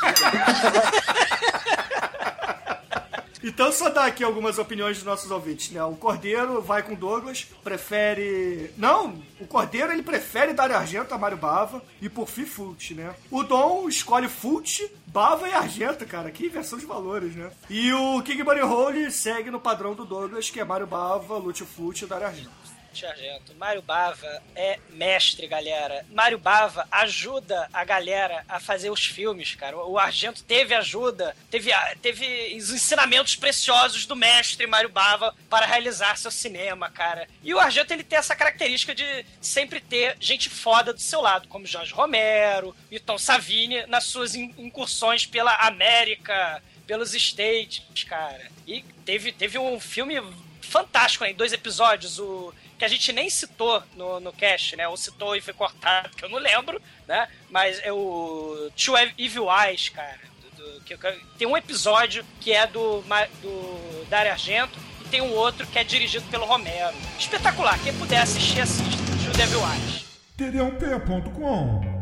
Então 3.43 3.71
só 3.71 3.89
dar 3.89 4.05
aqui 4.07 4.23
algumas 4.23 4.57
opiniões 4.57 4.97
dos 4.97 5.05
nossos 5.05 5.29
ouvintes, 5.31 5.71
né? 5.71 5.81
O 5.83 5.95
Cordeiro 5.95 6.61
vai 6.61 6.81
com 6.83 6.95
Douglas, 6.95 7.47
prefere... 7.63 8.71
Não, 8.75 9.21
o 9.39 9.45
Cordeiro 9.47 9.91
ele 9.93 10.01
prefere 10.03 10.53
Dario 10.53 10.75
Argento 10.75 11.13
a 11.13 11.17
Mário 11.17 11.37
Bava 11.37 11.81
e 12.01 12.09
por 12.09 12.27
fim 12.27 12.45
Fulci, 12.45 12.93
né? 12.95 13.13
O 13.31 13.43
Dom 13.43 13.87
escolhe 13.87 14.27
Fulci, 14.27 14.91
Bava 15.17 15.49
e 15.49 15.51
Argento, 15.51 16.05
cara. 16.05 16.29
Que 16.29 16.45
inversão 16.45 16.77
de 16.77 16.85
valores, 16.85 17.35
né? 17.35 17.49
E 17.71 17.91
o 17.91 18.21
King 18.21 18.43
Money 18.43 18.61
Hole 18.61 19.11
segue 19.11 19.49
no 19.49 19.59
padrão 19.59 19.95
do 19.95 20.05
Douglas, 20.05 20.51
que 20.51 20.59
é 20.59 20.63
Mário 20.63 20.85
Bava, 20.85 21.39
Lúcio 21.39 21.65
Fulci 21.65 22.03
e 22.03 22.07
Dario 22.07 22.27
Argento. 22.27 22.66
Argento. 23.05 23.53
Mário 23.55 23.81
Bava 23.81 24.41
é 24.55 24.79
mestre, 24.89 25.47
galera. 25.47 26.05
Mário 26.11 26.37
Bava 26.37 26.87
ajuda 26.91 27.69
a 27.73 27.83
galera 27.83 28.43
a 28.47 28.59
fazer 28.59 28.89
os 28.89 29.05
filmes, 29.05 29.55
cara. 29.55 29.77
O 29.77 29.97
Argento 29.97 30.43
teve 30.43 30.73
ajuda, 30.73 31.35
teve, 31.49 31.71
teve 32.01 32.55
os 32.57 32.71
ensinamentos 32.71 33.35
preciosos 33.35 34.05
do 34.05 34.15
mestre 34.15 34.65
Mário 34.67 34.89
Bava 34.89 35.35
para 35.49 35.65
realizar 35.65 36.17
seu 36.17 36.31
cinema, 36.31 36.89
cara. 36.89 37.27
E 37.43 37.53
o 37.53 37.59
Argento 37.59 37.93
ele 37.93 38.03
tem 38.03 38.17
essa 38.19 38.35
característica 38.35 38.95
de 38.95 39.25
sempre 39.41 39.79
ter 39.79 40.15
gente 40.19 40.49
foda 40.49 40.93
do 40.93 40.99
seu 40.99 41.21
lado, 41.21 41.47
como 41.47 41.65
Jorge 41.65 41.93
Romero 41.93 42.75
e 42.89 42.99
Tom 42.99 43.17
Savini 43.17 43.85
nas 43.87 44.05
suas 44.05 44.35
in- 44.35 44.53
incursões 44.57 45.25
pela 45.25 45.53
América, 45.55 46.61
pelos 46.85 47.13
States, 47.13 48.03
cara. 48.05 48.49
E 48.65 48.81
teve, 49.05 49.31
teve 49.31 49.57
um 49.57 49.79
filme 49.79 50.15
fantástico 50.61 51.23
em 51.25 51.33
dois 51.33 51.53
episódios, 51.53 52.19
o 52.19 52.53
que 52.77 52.85
a 52.85 52.87
gente 52.87 53.11
nem 53.11 53.29
citou 53.29 53.81
no, 53.95 54.19
no 54.19 54.31
cast, 54.31 54.75
né? 54.75 54.87
Ou 54.87 54.95
citou 54.95 55.35
e 55.35 55.41
foi 55.41 55.53
cortado, 55.53 56.09
que 56.15 56.23
eu 56.23 56.29
não 56.29 56.37
lembro, 56.37 56.81
né? 57.07 57.27
Mas 57.49 57.79
é 57.83 57.91
o 57.91 58.69
Two 58.75 58.95
Evil 59.17 59.47
Eyes, 59.51 59.89
cara. 59.89 60.19
do- 60.41 60.63
do- 60.75 60.81
que, 60.81 60.95
tem 61.37 61.47
um 61.47 61.57
episódio 61.57 62.23
que 62.39 62.51
é 62.53 62.65
do, 62.67 63.01
do 63.41 64.05
Dario 64.09 64.31
Argento 64.31 64.77
e 65.05 65.09
tem 65.09 65.21
um 65.21 65.31
outro 65.33 65.65
que 65.67 65.79
é 65.79 65.83
dirigido 65.83 66.25
pelo 66.29 66.45
Romero. 66.45 66.95
Espetacular, 67.19 67.77
quem 67.83 67.93
puder 67.93 68.21
assistir, 68.21 68.61
assiste. 68.61 68.97
Two 69.23 69.41
Evil 69.41 69.61
Eyes. 69.61 70.05
td1p.com 70.37 71.97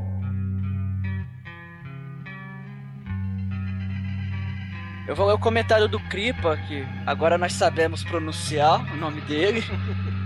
Eu 5.08 5.16
vou 5.16 5.28
ler 5.28 5.34
o 5.34 5.40
comentário 5.40 5.88
do 5.88 6.00
Kripa, 6.00 6.58
que 6.68 6.84
agora 7.06 7.38
nós 7.38 7.54
sabemos 7.54 8.04
pronunciar 8.04 8.82
o 8.92 8.98
nome 8.98 9.22
dele. 9.22 9.64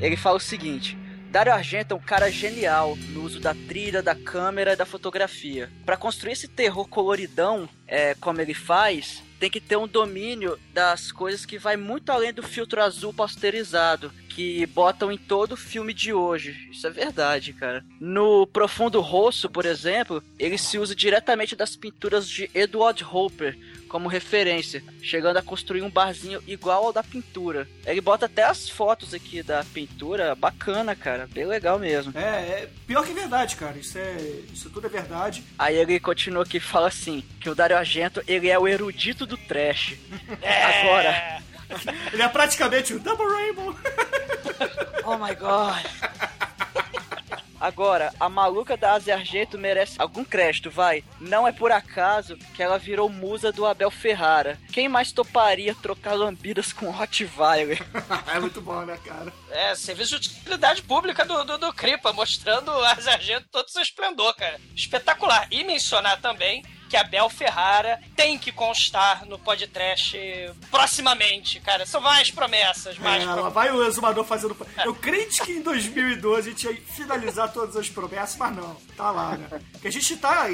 Ele 0.00 0.16
fala 0.16 0.36
o 0.36 0.40
seguinte: 0.40 0.96
Dario 1.30 1.52
Argento 1.52 1.94
é 1.94 1.96
um 1.96 2.00
cara 2.00 2.30
genial 2.30 2.96
no 3.10 3.22
uso 3.22 3.38
da 3.38 3.54
trilha, 3.54 4.02
da 4.02 4.14
câmera 4.14 4.72
e 4.72 4.76
da 4.76 4.86
fotografia. 4.86 5.70
Para 5.84 5.96
construir 5.96 6.32
esse 6.32 6.48
terror 6.48 6.88
coloridão, 6.88 7.68
é, 7.86 8.14
como 8.14 8.40
ele 8.40 8.54
faz, 8.54 9.22
tem 9.38 9.50
que 9.50 9.60
ter 9.60 9.76
um 9.76 9.88
domínio 9.88 10.58
das 10.72 11.10
coisas 11.10 11.46
que 11.46 11.58
vai 11.58 11.76
muito 11.76 12.10
além 12.10 12.32
do 12.32 12.42
filtro 12.42 12.82
azul 12.82 13.12
pasteurizado 13.12 14.12
que 14.28 14.64
botam 14.66 15.10
em 15.10 15.18
todo 15.18 15.56
filme 15.56 15.92
de 15.92 16.12
hoje. 16.12 16.68
Isso 16.70 16.86
é 16.86 16.90
verdade, 16.90 17.52
cara. 17.52 17.84
No 17.98 18.46
Profundo 18.46 19.00
Rosso, 19.00 19.50
por 19.50 19.66
exemplo, 19.66 20.22
ele 20.38 20.56
se 20.56 20.78
usa 20.78 20.94
diretamente 20.94 21.56
das 21.56 21.74
pinturas 21.74 22.28
de 22.28 22.50
Edward 22.54 23.04
Hopper, 23.04 23.58
como 23.90 24.08
referência, 24.08 24.82
chegando 25.02 25.36
a 25.36 25.42
construir 25.42 25.82
um 25.82 25.90
barzinho 25.90 26.40
igual 26.46 26.86
ao 26.86 26.92
da 26.92 27.02
pintura. 27.02 27.68
Ele 27.84 28.00
bota 28.00 28.26
até 28.26 28.44
as 28.44 28.68
fotos 28.70 29.12
aqui 29.12 29.42
da 29.42 29.64
pintura, 29.64 30.34
bacana, 30.36 30.94
cara, 30.94 31.28
bem 31.30 31.44
legal 31.44 31.78
mesmo. 31.78 32.16
É, 32.16 32.20
é 32.20 32.68
pior 32.86 33.04
que 33.04 33.12
verdade, 33.12 33.56
cara. 33.56 33.76
Isso 33.76 33.98
é, 33.98 34.16
isso 34.52 34.70
tudo 34.70 34.86
é 34.86 34.90
verdade. 34.90 35.42
Aí 35.58 35.76
ele 35.76 35.98
continua 35.98 36.44
aqui 36.44 36.58
e 36.58 36.60
fala 36.60 36.86
assim, 36.86 37.24
que 37.40 37.50
o 37.50 37.54
Dario 37.54 37.76
Argento, 37.76 38.22
ele 38.28 38.48
é 38.48 38.58
o 38.58 38.68
erudito 38.68 39.26
do 39.26 39.36
trash. 39.36 39.96
É. 40.42 40.82
Agora, 40.82 41.42
Ele 42.12 42.22
é 42.22 42.28
praticamente 42.28 42.94
o 42.94 43.00
Double 43.00 43.26
Rainbow. 43.26 43.76
Oh 45.04 45.16
my 45.18 45.34
god. 45.34 45.84
Agora, 47.60 48.12
a 48.18 48.28
maluca 48.28 48.76
da 48.76 48.94
Asia 48.94 49.14
Argento 49.14 49.58
merece 49.58 50.00
algum 50.00 50.24
crédito, 50.24 50.70
vai. 50.70 51.04
Não 51.20 51.46
é 51.46 51.52
por 51.52 51.70
acaso 51.70 52.36
que 52.54 52.62
ela 52.62 52.78
virou 52.78 53.08
musa 53.08 53.52
do 53.52 53.66
Abel 53.66 53.90
Ferrara. 53.90 54.58
Quem 54.72 54.88
mais 54.88 55.12
toparia 55.12 55.74
trocar 55.74 56.14
lambidas 56.14 56.72
com 56.72 56.90
Rottweiler? 56.90 57.78
é 58.34 58.40
muito 58.40 58.62
bom, 58.62 58.80
né, 58.86 58.98
cara? 59.04 59.32
É, 59.50 59.74
serviço 59.74 60.18
de 60.18 60.28
utilidade 60.28 60.82
pública 60.82 61.24
do, 61.24 61.44
do, 61.44 61.58
do 61.58 61.72
Cripa, 61.72 62.12
mostrando 62.12 62.70
a 62.70 62.96
Sargento 62.96 63.46
todo 63.50 63.66
o 63.66 63.70
seu 63.70 63.82
esplendor, 63.82 64.34
cara. 64.34 64.58
Espetacular. 64.74 65.46
E 65.50 65.62
mencionar 65.62 66.20
também 66.20 66.64
que 66.90 66.96
a 66.96 67.04
Bel 67.04 67.30
Ferrara 67.30 68.00
tem 68.16 68.36
que 68.36 68.50
constar 68.50 69.24
no 69.24 69.38
podcast 69.38 70.18
proximamente, 70.70 71.60
cara. 71.60 71.86
São 71.86 72.00
mais 72.00 72.30
promessas, 72.30 72.98
mais 72.98 73.22
É, 73.22 73.26
promessas. 73.26 73.52
vai 73.52 73.70
o 73.70 73.86
exumador 73.86 74.24
fazendo. 74.24 74.56
Eu 74.84 74.94
crente 74.94 75.40
que 75.42 75.52
em 75.52 75.62
2012 75.62 76.48
a 76.48 76.50
gente 76.52 76.66
ia 76.66 76.76
finalizar 76.92 77.52
todas 77.52 77.76
as 77.76 77.88
promessas, 77.88 78.36
mas 78.36 78.56
não. 78.56 78.74
Tá 78.96 79.10
lá, 79.10 79.36
né? 79.36 79.60
Porque 79.72 79.88
a 79.88 79.92
gente 79.92 80.16
tá. 80.16 80.46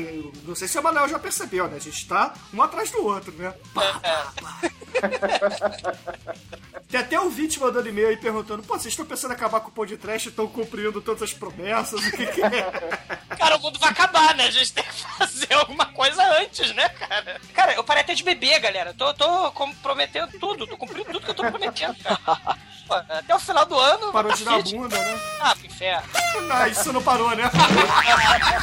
Não 0.44 0.54
sei 0.54 0.68
se 0.68 0.78
o 0.78 0.82
Manuel 0.82 1.08
já 1.08 1.18
percebeu, 1.18 1.66
né? 1.68 1.76
A 1.76 1.80
gente 1.80 2.06
tá 2.06 2.34
um 2.52 2.62
atrás 2.62 2.90
do 2.90 3.02
outro, 3.04 3.32
né? 3.32 3.54
Pá, 3.74 3.94
pá, 4.00 4.32
pá. 4.40 4.70
Tem 6.88 7.00
até 7.00 7.20
o 7.20 7.28
vídeo 7.28 7.60
mandando 7.60 7.88
e-mail 7.88 8.08
aí 8.08 8.16
perguntando: 8.16 8.62
pô, 8.62 8.74
vocês 8.74 8.92
estão 8.92 9.04
pensando 9.04 9.32
em 9.32 9.34
acabar 9.34 9.60
com 9.60 9.68
o 9.68 9.72
pão 9.72 9.84
de 9.84 9.96
trash 9.96 10.26
e 10.26 10.28
estão 10.28 10.46
cumprindo 10.46 11.00
todas 11.00 11.22
as 11.22 11.32
promessas? 11.32 12.00
O 12.00 12.10
que, 12.12 12.26
que 12.26 12.42
é? 12.42 12.62
Cara, 13.36 13.56
o 13.56 13.60
mundo 13.60 13.78
vai 13.78 13.90
acabar, 13.90 14.34
né? 14.36 14.46
A 14.46 14.50
gente 14.50 14.72
tem 14.72 14.84
que 14.84 15.02
fazer 15.18 15.52
alguma 15.52 15.86
coisa 15.86 16.22
antes, 16.40 16.74
né, 16.74 16.88
cara? 16.88 17.40
Cara, 17.52 17.74
eu 17.74 17.84
parei 17.84 18.02
até 18.02 18.14
de 18.14 18.22
beber, 18.22 18.60
galera. 18.60 18.94
Tô, 18.94 19.12
tô 19.14 19.50
comprometendo 19.52 20.38
tudo, 20.38 20.66
tô 20.66 20.76
cumprindo 20.76 21.04
tudo 21.04 21.20
que 21.20 21.30
eu 21.30 21.34
tô 21.34 21.42
prometendo, 21.42 21.96
cara. 21.96 22.18
Pô, 22.86 22.94
Até 22.94 23.34
o 23.34 23.38
final 23.40 23.66
do 23.66 23.78
ano. 23.78 24.12
Parou 24.12 24.30
tá 24.30 24.36
de 24.36 24.44
dar 24.44 24.62
bunda, 24.62 24.96
né? 24.96 25.20
Ah, 25.40 25.56
pro 25.56 25.66
inferno. 25.66 26.08
Não, 26.46 26.66
isso 26.68 26.92
não 26.92 27.02
parou, 27.02 27.34
né? 27.34 27.50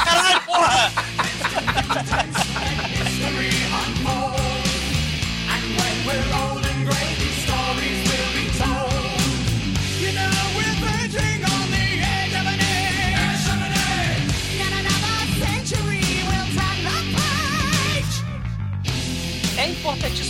Caralho, 0.05 0.41
porra! 0.41 0.91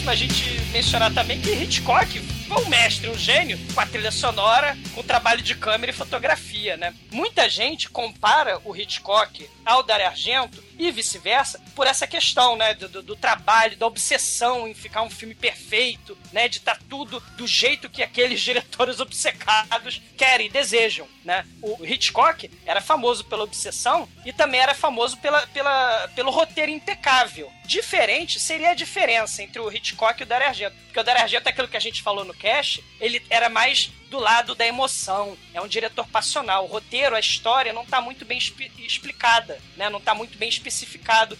Importantíssimo 0.03 0.09
a 0.09 0.15
gente 0.15 0.61
mencionar 0.71 1.13
também 1.13 1.39
que 1.39 1.51
Hitchcock 1.51 2.19
foi 2.19 2.63
um 2.63 2.69
mestre, 2.69 3.09
um 3.09 3.17
gênio 3.17 3.57
com 3.73 3.79
a 3.79 3.85
trilha 3.85 4.11
sonora, 4.11 4.77
com 4.93 5.01
o 5.01 5.03
trabalho 5.03 5.41
de 5.41 5.55
câmera 5.55 5.91
e 5.91 5.95
fotografia, 5.95 6.77
né? 6.77 6.93
Muita 7.11 7.49
gente 7.49 7.89
compara 7.89 8.59
o 8.65 8.75
Hitchcock 8.75 9.49
ao 9.65 9.81
Dario 9.81 10.07
Argento 10.07 10.63
e 10.77 10.91
vice-versa 10.91 11.61
por 11.75 11.87
essa 11.87 12.05
questão, 12.07 12.55
né? 12.55 12.73
Do, 12.73 13.01
do- 13.01 13.15
trabalho, 13.15 13.77
da 13.77 13.87
obsessão 13.87 14.67
em 14.67 14.73
ficar 14.73 15.01
um 15.03 15.09
filme 15.09 15.33
perfeito, 15.35 16.17
né? 16.31 16.47
De 16.47 16.57
estar 16.57 16.77
tudo 16.89 17.19
do 17.37 17.47
jeito 17.47 17.89
que 17.89 18.03
aqueles 18.03 18.41
diretores 18.41 18.99
obcecados 18.99 20.01
querem 20.17 20.47
e 20.47 20.49
desejam, 20.49 21.07
né? 21.23 21.45
O 21.61 21.85
Hitchcock 21.85 22.49
era 22.65 22.81
famoso 22.81 23.23
pela 23.25 23.43
obsessão 23.43 24.07
e 24.25 24.33
também 24.33 24.59
era 24.59 24.73
famoso 24.73 25.17
pela, 25.17 25.45
pela, 25.47 26.07
pelo 26.15 26.31
roteiro 26.31 26.71
impecável. 26.71 27.51
Diferente 27.65 28.39
seria 28.39 28.71
a 28.71 28.75
diferença 28.75 29.41
entre 29.41 29.59
o 29.59 29.71
Hitchcock 29.71 30.19
e 30.19 30.23
o 30.23 30.27
Dario 30.27 30.47
Argento. 30.47 30.75
Porque 30.85 30.99
o 30.99 31.03
Dario 31.03 31.21
Argento 31.21 31.47
é 31.47 31.51
aquilo 31.51 31.67
que 31.67 31.77
a 31.77 31.81
gente 31.81 32.01
falou 32.03 32.25
no 32.25 32.33
cast, 32.33 32.83
ele 32.99 33.25
era 33.29 33.49
mais 33.49 33.89
do 34.13 34.19
lado 34.19 34.53
da 34.53 34.63
emoção. 34.67 35.35
É 35.55 35.59
um 35.59 35.67
diretor 35.67 36.07
passional. 36.07 36.65
O 36.65 36.67
roteiro, 36.67 37.15
a 37.15 37.19
história 37.19 37.73
não 37.73 37.83
tá 37.83 37.99
muito 37.99 38.23
bem 38.23 38.37
expli- 38.37 38.71
explicada, 38.77 39.59
né? 39.75 39.89
Não 39.89 39.99
tá 39.99 40.13
muito 40.13 40.37
bem 40.37 40.47
especificado. 40.47 41.35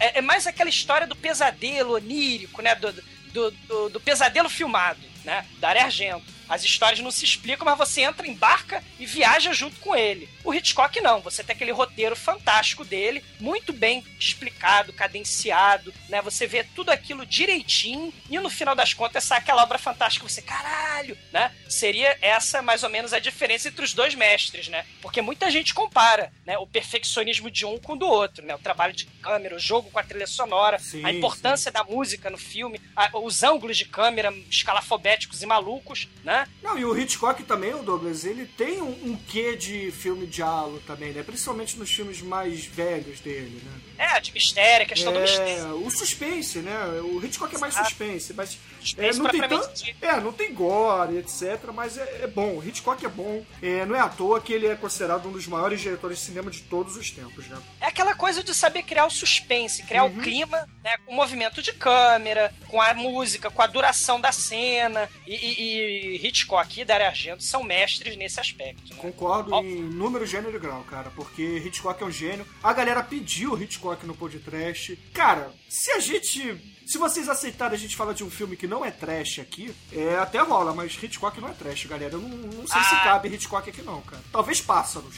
É, 0.00 0.18
é 0.18 0.20
mais 0.20 0.44
aquela 0.44 0.68
história 0.68 1.06
do 1.06 1.14
pesadelo 1.14 1.94
onírico, 1.94 2.60
né? 2.60 2.74
Do, 2.74 2.92
do, 3.32 3.50
do- 3.52 3.88
do 3.90 4.00
pesadelo 4.00 4.48
filmado, 4.48 4.98
né? 5.24 5.46
Dario 5.60 5.82
Argento. 5.82 6.35
As 6.48 6.64
histórias 6.64 7.00
não 7.00 7.10
se 7.10 7.24
explicam, 7.24 7.64
mas 7.64 7.76
você 7.78 8.02
entra, 8.02 8.26
embarca 8.26 8.82
e 8.98 9.06
viaja 9.06 9.52
junto 9.52 9.80
com 9.80 9.94
ele. 9.96 10.28
O 10.44 10.54
Hitchcock 10.54 11.00
não, 11.00 11.20
você 11.20 11.42
tem 11.42 11.54
aquele 11.54 11.72
roteiro 11.72 12.14
fantástico 12.14 12.84
dele, 12.84 13.24
muito 13.40 13.72
bem 13.72 14.04
explicado, 14.18 14.92
cadenciado, 14.92 15.92
né? 16.08 16.22
Você 16.22 16.46
vê 16.46 16.62
tudo 16.64 16.90
aquilo 16.90 17.26
direitinho 17.26 18.12
e 18.30 18.38
no 18.38 18.48
final 18.50 18.74
das 18.74 18.94
contas 18.94 19.24
sai 19.24 19.38
aquela 19.38 19.62
obra 19.62 19.78
fantástica, 19.78 20.28
você, 20.28 20.40
caralho, 20.42 21.16
né? 21.32 21.52
Seria 21.68 22.16
essa 22.20 22.62
mais 22.62 22.82
ou 22.82 22.90
menos 22.90 23.12
a 23.12 23.18
diferença 23.18 23.68
entre 23.68 23.84
os 23.84 23.92
dois 23.92 24.14
mestres, 24.14 24.68
né? 24.68 24.84
Porque 25.02 25.20
muita 25.20 25.50
gente 25.50 25.74
compara, 25.74 26.32
né, 26.44 26.56
o 26.58 26.66
perfeccionismo 26.66 27.50
de 27.50 27.64
um 27.66 27.78
com 27.78 27.94
o 27.94 27.96
do 27.96 28.06
outro, 28.06 28.44
né? 28.46 28.54
O 28.54 28.58
trabalho 28.58 28.92
de 28.92 29.06
câmera, 29.22 29.56
o 29.56 29.58
jogo 29.58 29.90
com 29.90 29.98
a 29.98 30.02
trilha 30.02 30.26
sonora, 30.26 30.78
Sim, 30.78 31.04
a 31.04 31.12
importância 31.12 31.70
da 31.72 31.82
música 31.82 32.30
no 32.30 32.38
filme, 32.38 32.80
a- 32.94 33.10
os 33.18 33.42
ângulos 33.42 33.76
de 33.76 33.84
câmera 33.84 34.32
escalafobéticos 34.50 35.42
e 35.42 35.46
malucos, 35.46 36.08
né? 36.22 36.35
Não, 36.62 36.78
e 36.78 36.84
o 36.84 36.98
Hitchcock 36.98 37.42
também, 37.44 37.74
o 37.74 37.82
Douglas, 37.82 38.24
ele 38.24 38.44
tem 38.46 38.82
um, 38.82 38.90
um 39.12 39.16
quê 39.28 39.54
de 39.56 39.90
filme 39.92 40.26
de 40.26 40.42
halo 40.42 40.82
também, 40.86 41.12
né? 41.12 41.22
Principalmente 41.22 41.76
nos 41.78 41.90
filmes 41.90 42.20
mais 42.20 42.64
velhos 42.66 43.20
dele, 43.20 43.62
né? 43.64 43.80
É, 44.16 44.20
de 44.20 44.32
mistério, 44.32 44.84
a 44.84 44.88
questão 44.88 45.12
do 45.12 45.20
mistério. 45.20 45.64
É, 45.64 45.72
o 45.72 45.90
suspense, 45.90 46.58
né? 46.58 46.76
O 47.02 47.24
Hitchcock 47.24 47.54
é 47.54 47.58
mais 47.58 47.74
suspense, 47.74 48.34
mas 48.34 48.58
Suspense 48.80 49.18
é, 49.18 49.22
não 49.22 49.30
tem 49.30 49.40
tanto, 49.48 49.84
é, 50.02 50.20
não 50.20 50.32
tem 50.32 50.52
gore, 50.54 51.16
etc, 51.18 51.58
mas 51.74 51.96
é, 51.98 52.20
é 52.22 52.26
bom. 52.26 52.56
O 52.58 52.64
Hitchcock 52.66 53.04
é 53.04 53.08
bom. 53.08 53.44
É, 53.62 53.84
não 53.86 53.94
é 53.96 54.00
à 54.00 54.08
toa 54.08 54.40
que 54.40 54.52
ele 54.52 54.66
é 54.66 54.74
considerado 54.76 55.28
um 55.28 55.32
dos 55.32 55.46
maiores 55.46 55.80
diretores 55.80 56.18
de 56.18 56.24
cinema 56.24 56.50
de 56.50 56.60
todos 56.62 56.96
os 56.96 57.10
tempos, 57.10 57.46
né? 57.48 57.58
É 57.80 57.86
aquela 57.86 58.14
coisa 58.14 58.42
de 58.44 58.54
saber 58.54 58.82
criar 58.82 59.06
o 59.06 59.10
suspense, 59.10 59.82
criar 59.84 60.04
o 60.04 60.10
clima, 60.20 60.68
né, 60.84 60.96
com 61.04 61.12
o 61.12 61.16
movimento 61.16 61.62
de 61.62 61.72
câmera, 61.72 62.52
com 62.68 62.80
a 62.80 62.92
música, 62.94 63.50
com 63.50 63.62
a 63.62 63.66
duração 63.66 64.20
da 64.20 64.30
cena. 64.32 65.08
E, 65.26 65.34
e- 65.34 66.14
e 66.14 66.18
Hitchcock 66.26 66.80
e 66.80 66.84
Dario 66.84 67.06
Argento 67.06 67.42
são 67.42 67.62
mestres 67.62 68.16
nesse 68.16 68.40
aspecto. 68.40 68.90
Né? 68.94 68.96
Concordo 69.00 69.54
em 69.56 69.80
número, 69.80 70.26
gênero 70.26 70.56
e 70.56 70.58
grau, 70.58 70.82
cara, 70.84 71.10
porque 71.14 71.42
Hitchcock 71.64 72.02
é 72.02 72.06
um 72.06 72.10
gênio. 72.10 72.46
A 72.62 72.72
galera 72.72 73.02
pediu 73.02 73.60
Hitchcock 73.60 74.04
no 74.06 74.14
podcast. 74.14 74.96
Cara, 75.12 75.50
se 75.68 75.90
a 75.92 76.00
gente. 76.00 76.74
Se 76.86 76.98
vocês 76.98 77.28
aceitarem 77.28 77.74
a 77.74 77.78
gente 77.78 77.96
falar 77.96 78.12
de 78.12 78.22
um 78.22 78.30
filme 78.30 78.56
que 78.56 78.68
não 78.68 78.84
é 78.84 78.92
trash 78.92 79.40
aqui, 79.40 79.74
é, 79.92 80.16
até 80.18 80.38
rola, 80.38 80.72
mas 80.72 80.92
Hitchcock 81.02 81.40
não 81.40 81.48
é 81.48 81.52
trash, 81.52 81.84
galera. 81.86 82.14
Eu 82.14 82.20
não, 82.20 82.28
não 82.28 82.66
sei 82.66 82.80
se 82.80 82.94
Ah. 82.94 83.00
cabe 83.02 83.28
Hitchcock 83.28 83.68
aqui 83.68 83.82
não, 83.82 84.00
cara. 84.02 84.22
Talvez 84.30 84.60
Pássaros. 84.60 85.16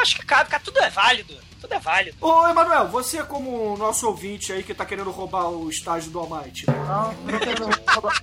Acho 0.00 0.14
que 0.16 0.24
cabe, 0.24 0.48
cara, 0.48 0.62
tudo 0.62 0.78
é 0.78 0.88
válido. 0.90 1.36
Tudo 1.60 1.74
é 1.74 1.78
válido. 1.78 2.16
Ô, 2.20 2.46
Emanuel, 2.48 2.88
você 2.88 3.22
como 3.24 3.76
nosso 3.76 4.06
ouvinte 4.06 4.52
aí 4.52 4.62
que 4.62 4.74
tá 4.74 4.84
querendo 4.84 5.10
roubar 5.10 5.48
o 5.48 5.68
estágio 5.68 6.10
do 6.10 6.20
Almighty. 6.20 6.66
Não, 6.66 7.12
não 7.12 7.32
tô 7.32 7.38
querendo 7.38 7.90
roubar. 7.90 8.22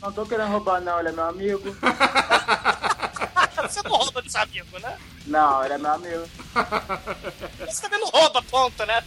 Não 0.00 0.12
tô 0.12 0.26
querendo 0.26 0.50
roubar, 0.50 0.80
não. 0.80 0.98
Ele 0.98 1.08
é 1.08 1.12
meu 1.12 1.24
amigo. 1.24 1.76
Você 3.62 3.80
não 3.82 3.92
rouba 3.92 4.20
desse 4.20 4.36
amigo, 4.36 4.78
né? 4.78 4.98
Não, 5.26 5.64
ele 5.64 5.74
é 5.74 5.78
meu 5.78 5.92
amigo. 5.92 6.24
Você 7.66 7.82
também 7.82 7.98
não 7.98 8.08
rouba, 8.08 8.42
ponto, 8.42 8.84
né? 8.84 9.02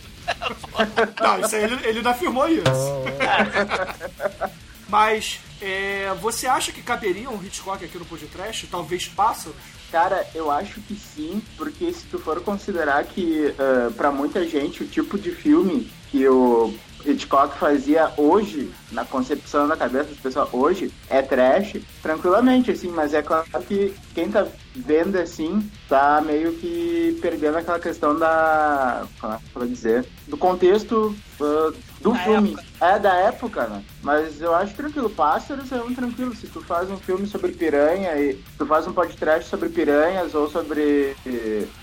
Não, 1.21 1.39
isso 1.41 1.55
aí 1.55 1.63
ele, 1.63 1.75
ele 1.87 1.97
ainda 1.99 2.09
afirmou 2.09 2.49
isso. 2.49 2.63
Mas 4.89 5.39
é, 5.61 6.13
você 6.21 6.47
acha 6.47 6.71
que 6.71 6.81
caberia 6.81 7.29
um 7.29 7.43
Hitchcock 7.43 7.83
aqui 7.83 7.97
no 7.97 8.05
podcast? 8.05 8.67
Talvez 8.67 9.07
Pássaros? 9.07 9.55
Cara, 9.91 10.25
eu 10.35 10.51
acho 10.51 10.81
que 10.81 10.95
sim, 10.95 11.41
porque 11.55 11.93
se 11.93 12.05
tu 12.07 12.19
for 12.19 12.41
considerar 12.41 13.03
que 13.05 13.53
ah, 13.57 13.91
pra 13.95 14.11
muita 14.11 14.45
gente 14.45 14.83
o 14.83 14.87
tipo 14.87 15.17
de 15.17 15.31
filme 15.31 15.89
que 16.11 16.27
o 16.27 16.73
Hitchcock 17.05 17.57
fazia 17.57 18.11
hoje, 18.17 18.71
na 18.91 19.05
concepção 19.05 19.67
da 19.67 19.77
cabeça 19.77 20.09
das 20.09 20.17
pessoas 20.17 20.49
hoje, 20.51 20.91
é 21.09 21.21
trash, 21.21 21.77
tranquilamente, 22.01 22.71
assim, 22.71 22.89
mas 22.89 23.13
é 23.13 23.21
claro 23.21 23.45
que 23.67 23.93
quem 24.13 24.29
tá 24.29 24.45
vendo 24.75 25.17
assim 25.17 25.69
tá 25.87 26.21
meio 26.21 26.53
que 26.53 27.17
perdendo 27.21 27.57
aquela 27.57 27.79
questão 27.79 28.17
da. 28.17 29.05
Como 29.19 29.33
é 29.33 29.37
que 29.37 29.43
eu 29.43 29.59
vou 29.59 29.67
dizer? 29.67 30.05
Do 30.27 30.37
contexto 30.37 31.15
ah, 31.41 31.71
do 32.01 32.11
Da 32.11 32.19
filme. 32.19 32.57
É 32.79 32.99
da 32.99 33.13
época, 33.15 33.67
né? 33.67 33.83
Mas 34.03 34.39
eu 34.41 34.53
acho 34.53 34.75
tranquilo. 34.75 35.09
Pássaros 35.09 35.71
é 35.71 35.81
um 35.81 35.93
tranquilo. 35.93 36.35
Se 36.35 36.47
tu 36.47 36.61
faz 36.61 36.89
um 36.89 36.97
filme 36.97 37.25
sobre 37.27 37.51
piranha 37.51 38.15
e 38.17 38.35
tu 38.57 38.65
faz 38.65 38.87
um 38.87 38.93
podcast 38.93 39.49
sobre 39.49 39.69
piranhas 39.69 40.35
ou 40.35 40.49
sobre 40.49 41.15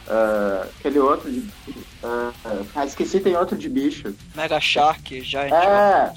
ah, 0.08 0.66
aquele 0.78 0.98
outro 0.98 1.30
de 1.30 1.42
Ah, 2.06 2.32
ah, 2.74 2.84
esqueci, 2.84 3.18
tem 3.18 3.34
outro 3.34 3.56
de 3.56 3.66
bicho. 3.68 4.14
Mega 4.34 4.60
Shark, 4.60 5.22
Giant 5.22 5.52
É, 5.54 6.12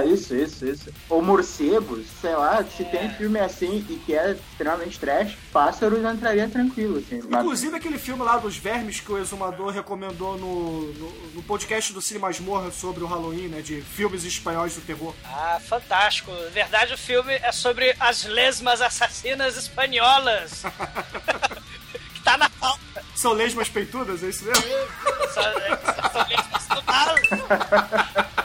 é, 0.00 0.04
isso, 0.06 0.34
isso, 0.34 0.66
isso. 0.66 0.92
Ou 1.08 1.22
morcegos, 1.22 2.06
sei 2.20 2.34
lá, 2.34 2.64
se 2.64 2.84
tem 2.84 3.08
filme 3.10 3.38
assim 3.38 3.86
e 3.88 3.94
que 4.04 4.14
é 4.14 4.32
extremamente 4.32 4.98
trash, 4.98 5.36
pássaros 5.52 6.04
entraria 6.04 6.48
tranquilo, 6.48 6.98
assim. 6.98 7.22
Mas- 7.28 7.44
Inclusive 7.44 7.76
aquele 7.76 7.98
filme 7.98 8.22
lá 8.24 8.36
dos 8.36 8.56
vermes 8.56 8.98
que 8.98 9.12
o 9.12 9.18
Exumador 9.18 9.70
recomendou 9.72 10.36
no, 10.36 10.92
no, 10.92 11.10
no 11.34 11.42
podcast 11.44 11.92
do 11.92 12.02
Cine 12.02 12.18
Masmorra 12.18 12.72
sobre 12.72 13.04
o 13.04 13.06
Halloween, 13.06 13.46
né? 13.46 13.60
De 13.62 13.80
filmes 13.80 14.24
espanhóis 14.24 14.74
do 14.74 14.80
terror. 14.80 15.14
Ah, 15.24 15.60
fantástico. 15.64 16.32
Na 16.32 16.48
verdade, 16.48 16.94
o 16.94 16.98
filme 16.98 17.32
é 17.34 17.52
sobre 17.52 17.94
as 18.00 18.24
lesmas 18.24 18.80
assassinas 18.80 19.56
espanholas. 19.56 20.64
que 22.14 22.20
tá 22.24 22.36
na 22.36 22.50
pauta. 22.50 22.91
São 23.14 23.32
lesmas 23.32 23.68
peitudas, 23.68 24.22
é 24.22 24.28
isso 24.28 24.44
mesmo? 24.44 24.64
São, 25.32 25.42
são 26.12 26.26
lesmas 26.28 26.66
do 26.68 26.82
mal. 26.84 27.14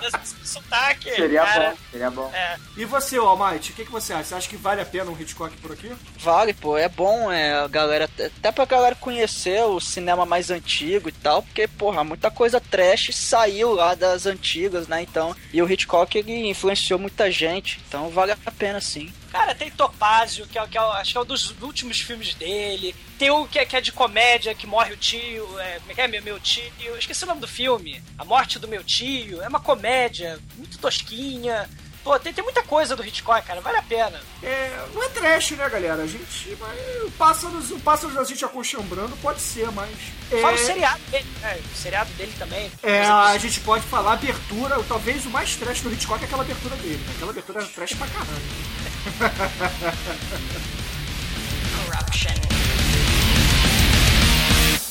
Lesmas 0.02 0.34
com 0.34 0.46
sotaque. 0.46 1.16
Seria 1.16 1.44
cara. 1.44 1.70
bom, 1.72 1.78
seria 1.92 2.12
bom. 2.12 2.32
É. 2.34 2.58
E 2.76 2.86
você, 2.86 3.18
Almighty, 3.18 3.72
o 3.72 3.76
que, 3.76 3.86
que 3.86 3.92
você 3.92 4.14
acha? 4.14 4.24
Você 4.24 4.36
acha 4.36 4.50
que 4.50 4.58
vale 4.58 4.82
a 4.82 4.86
pena 4.86 5.10
um 5.10 5.20
Hitchcock 5.20 5.56
por 5.58 5.72
aqui? 5.72 5.92
Vale, 6.20 6.54
pô, 6.54 6.78
é 6.78 6.88
bom, 6.90 7.32
é, 7.32 7.54
a 7.54 7.68
galera, 7.68 8.06
até 8.06 8.52
pra 8.52 8.66
galera 8.66 8.96
conhecer 8.96 9.64
o 9.64 9.80
cinema 9.80 10.26
mais 10.26 10.50
antigo 10.50 11.10
e 11.10 11.12
tal, 11.12 11.42
porque, 11.42 11.68
porra, 11.68 12.04
muita 12.04 12.30
coisa 12.30 12.60
trash 12.60 13.16
saiu 13.16 13.74
lá 13.74 13.96
das 13.96 14.26
antigas, 14.26 14.88
né, 14.88 15.02
então, 15.02 15.36
e 15.54 15.62
o 15.62 15.72
Hitchcock, 15.72 16.18
ele 16.18 16.50
influenciou 16.50 17.00
muita 17.00 17.32
gente, 17.32 17.82
então 17.88 18.10
vale 18.10 18.32
a 18.32 18.52
pena 18.52 18.80
sim. 18.80 19.12
Cara, 19.38 19.54
tem 19.56 19.70
Topázio, 19.72 20.48
que 20.48 20.58
é, 20.58 20.64
o- 20.64 20.68
que 20.68 20.78
é 20.78 20.82
acho 20.82 21.12
que 21.12 21.18
é 21.18 21.22
um 21.22 21.26
dos 21.26 21.54
últimos 21.62 22.00
filmes 22.02 22.34
dele. 22.34 22.96
Tem 23.20 23.30
um 23.32 23.46
que 23.48 23.60
é, 23.60 23.66
que 23.66 23.76
é 23.76 23.82
de 23.82 23.92
comédia, 23.92 24.54
que 24.56 24.66
morre 24.68 24.94
o 24.94 24.98
tio. 24.98 25.48
É, 25.60 25.80
como 25.80 25.92
é 25.92 25.96
que 25.96 26.02
é? 26.02 26.08
Meu, 26.08 26.24
meu 26.24 26.40
tio. 26.40 26.72
Eu 26.80 26.98
esqueci 26.98 27.24
o 27.24 27.28
nome 27.28 27.42
do 27.42 27.48
filme. 27.48 28.02
A 28.18 28.26
Morte 28.26 28.58
do 28.60 28.68
Meu 28.68 28.84
Tio. 28.84 29.42
É 29.42 29.48
uma 29.48 29.60
comédia, 29.60 30.40
muito 30.56 30.78
tosquinha. 30.80 31.70
Pô, 32.04 32.18
tem, 32.18 32.32
tem 32.32 32.44
muita 32.44 32.64
coisa 32.64 32.96
do 32.96 33.04
Hitchcock, 33.06 33.46
cara. 33.46 33.60
Vale 33.60 33.78
a 33.78 33.82
pena. 33.84 34.22
É, 34.42 34.86
não 34.94 35.04
é 35.04 35.10
trash, 35.10 35.52
né, 35.52 35.68
galera? 35.70 36.04
A 36.04 36.08
gente. 36.08 36.56
Mas, 36.60 37.04
o 37.06 37.12
pássaros, 37.12 37.70
o 37.72 37.80
pássaro 37.82 38.14
da 38.14 38.24
gente 38.24 38.46
acochambrando 38.46 39.16
pode 39.18 39.42
ser, 39.42 39.70
mas. 39.72 39.90
Fala 40.30 40.52
o 40.54 40.56
é, 40.56 40.58
seriado 40.58 41.00
dele, 41.12 41.26
né? 41.42 41.60
O 41.74 41.78
seriado 41.78 42.10
dele 42.14 42.34
também. 42.40 42.72
É, 42.82 43.02
a 43.06 43.38
gente 43.38 43.60
pode 43.60 43.84
falar 43.88 44.14
abertura, 44.14 44.82
talvez 44.88 45.26
o 45.26 45.30
mais 45.30 45.56
trash 45.58 45.82
do 45.82 45.92
Hitchcock 45.92 46.22
é 46.24 46.26
aquela 46.28 46.44
abertura 46.44 46.76
dele. 46.78 46.96
né? 47.06 47.12
Aquela 47.16 47.32
abertura 47.32 47.62
é 47.62 47.66
trash 47.66 47.94
pra 47.96 48.08
caralho. 48.08 48.87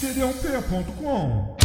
td1p.com 0.00 1.57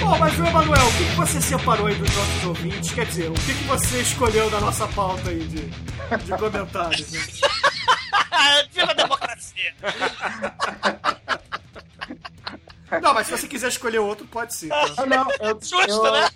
Bom, 0.00 0.18
mas 0.18 0.38
o 0.38 0.44
Emanuel, 0.44 0.86
o 0.86 0.92
que, 0.92 1.04
que 1.04 1.14
você 1.16 1.40
separou 1.40 1.86
aí 1.86 1.94
dos 1.94 2.14
nossos 2.14 2.44
ouvintes? 2.44 2.92
Quer 2.92 3.06
dizer, 3.06 3.30
o 3.30 3.34
que, 3.34 3.54
que 3.54 3.64
você 3.64 4.00
escolheu 4.02 4.50
da 4.50 4.60
nossa 4.60 4.86
pauta 4.88 5.30
aí 5.30 5.44
de, 5.44 5.66
de 5.66 6.36
comentários? 6.38 7.10
Né? 7.10 7.20
Viva 8.72 8.90
a 8.90 8.94
democracia! 8.94 9.74
Não, 13.02 13.14
mas 13.14 13.26
se 13.26 13.32
você 13.32 13.48
quiser 13.48 13.68
escolher 13.68 13.98
outro, 13.98 14.26
pode 14.26 14.54
ser. 14.54 14.68
tá? 14.68 14.86
Ah, 14.98 15.06
não, 15.06 15.26
eu, 15.40 15.58
Justo, 15.60 15.88
eu, 15.88 16.12
né? 16.12 16.28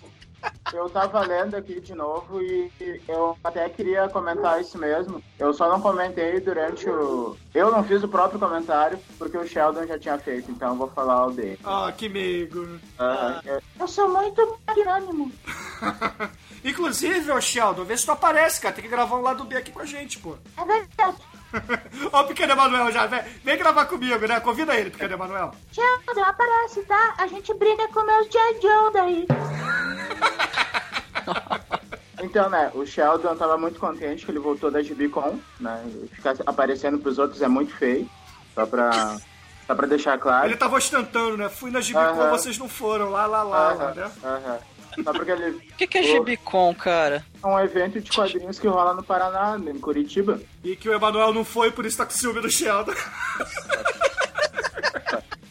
Eu 0.72 0.88
tava 0.90 1.20
lendo 1.20 1.56
aqui 1.56 1.80
de 1.80 1.94
novo 1.94 2.42
e 2.42 2.70
eu 3.08 3.36
até 3.42 3.68
queria 3.68 4.08
comentar 4.08 4.60
isso 4.60 4.78
mesmo. 4.78 5.22
Eu 5.38 5.52
só 5.54 5.68
não 5.68 5.80
comentei 5.80 6.40
durante 6.40 6.88
o. 6.88 7.36
Eu 7.54 7.70
não 7.70 7.82
fiz 7.84 8.02
o 8.02 8.08
próprio 8.08 8.38
comentário 8.38 8.98
porque 9.18 9.36
o 9.36 9.46
Sheldon 9.46 9.86
já 9.86 9.98
tinha 9.98 10.18
feito, 10.18 10.50
então 10.50 10.70
eu 10.70 10.76
vou 10.76 10.88
falar 10.88 11.26
o 11.26 11.30
dele. 11.32 11.58
Ah, 11.64 11.92
que 11.96 12.08
meigo. 12.08 12.78
Ah, 12.98 13.40
Eu 13.78 13.88
sou 13.88 14.08
muito 14.08 14.58
magnânimo. 14.66 15.32
Inclusive, 16.64 17.30
ô 17.30 17.40
Sheldon, 17.40 17.84
vê 17.84 17.96
se 17.96 18.04
tu 18.04 18.12
aparece, 18.12 18.60
cara. 18.60 18.74
Tem 18.74 18.84
que 18.84 18.90
gravar 18.90 19.16
um 19.16 19.22
lado 19.22 19.44
B 19.44 19.56
aqui 19.56 19.70
com 19.70 19.80
a 19.80 19.86
gente, 19.86 20.18
pô. 20.18 20.36
É 20.56 20.64
verdade. 20.64 21.16
Ó, 22.12 22.22
o 22.22 22.26
pequeno 22.26 22.52
Emanuel 22.52 22.92
já, 22.92 23.06
vem, 23.06 23.22
vem 23.42 23.56
gravar 23.56 23.86
comigo, 23.86 24.26
né? 24.26 24.38
Convida 24.40 24.74
ele, 24.76 24.90
pequeno 24.90 25.14
Emanuel. 25.14 25.52
Sheldon, 25.72 26.22
aparece, 26.24 26.82
tá? 26.82 27.14
A 27.16 27.26
gente 27.26 27.54
briga 27.54 27.88
com 27.88 28.02
meus 28.02 28.28
J. 28.28 28.60
Joe 28.60 28.92
daí. 28.92 29.26
Então, 32.20 32.50
né, 32.50 32.70
o 32.74 32.84
Sheldon 32.84 33.36
tava 33.36 33.56
muito 33.56 33.78
contente 33.78 34.24
que 34.24 34.30
ele 34.30 34.40
voltou 34.40 34.70
da 34.70 34.82
GBCon, 34.82 35.38
né? 35.60 35.84
Ficar 36.12 36.34
aparecendo 36.46 36.98
pros 36.98 37.16
outros 37.18 37.40
é 37.42 37.48
muito 37.48 37.72
feio. 37.74 38.10
Só 38.54 38.66
pra. 38.66 39.16
Só 39.66 39.74
pra 39.74 39.86
deixar 39.86 40.18
claro. 40.18 40.48
Ele 40.48 40.56
tava 40.56 40.76
ostentando, 40.76 41.36
né? 41.36 41.48
Fui 41.48 41.70
na 41.70 41.80
Gibicon, 41.80 42.20
Aham. 42.20 42.30
vocês 42.30 42.58
não 42.58 42.68
foram. 42.68 43.10
Lá, 43.10 43.26
lá, 43.26 43.42
lá, 43.42 43.72
lá, 43.72 43.72
Aham, 43.72 43.94
né? 43.94 44.10
aham. 44.24 44.58
Só 45.04 45.12
porque 45.12 45.30
ele. 45.30 45.50
O 45.72 45.76
que, 45.78 45.86
que 45.86 45.98
é 45.98 46.02
Gibicon, 46.02 46.74
cara? 46.74 47.24
É 47.42 47.46
um 47.46 47.60
evento 47.60 48.00
de 48.00 48.10
quadrinhos 48.10 48.58
que 48.58 48.66
rola 48.66 48.94
no 48.94 49.02
Paraná, 49.04 49.56
em 49.56 49.78
Curitiba. 49.78 50.40
E 50.64 50.74
que 50.74 50.88
o 50.88 50.92
Emanuel 50.92 51.32
não 51.32 51.44
foi, 51.44 51.70
por 51.70 51.86
isso 51.86 51.96
tá 51.98 52.04
com 52.04 52.10
ciúme 52.10 52.40
do 52.40 52.50
Sheldon. 52.50 52.92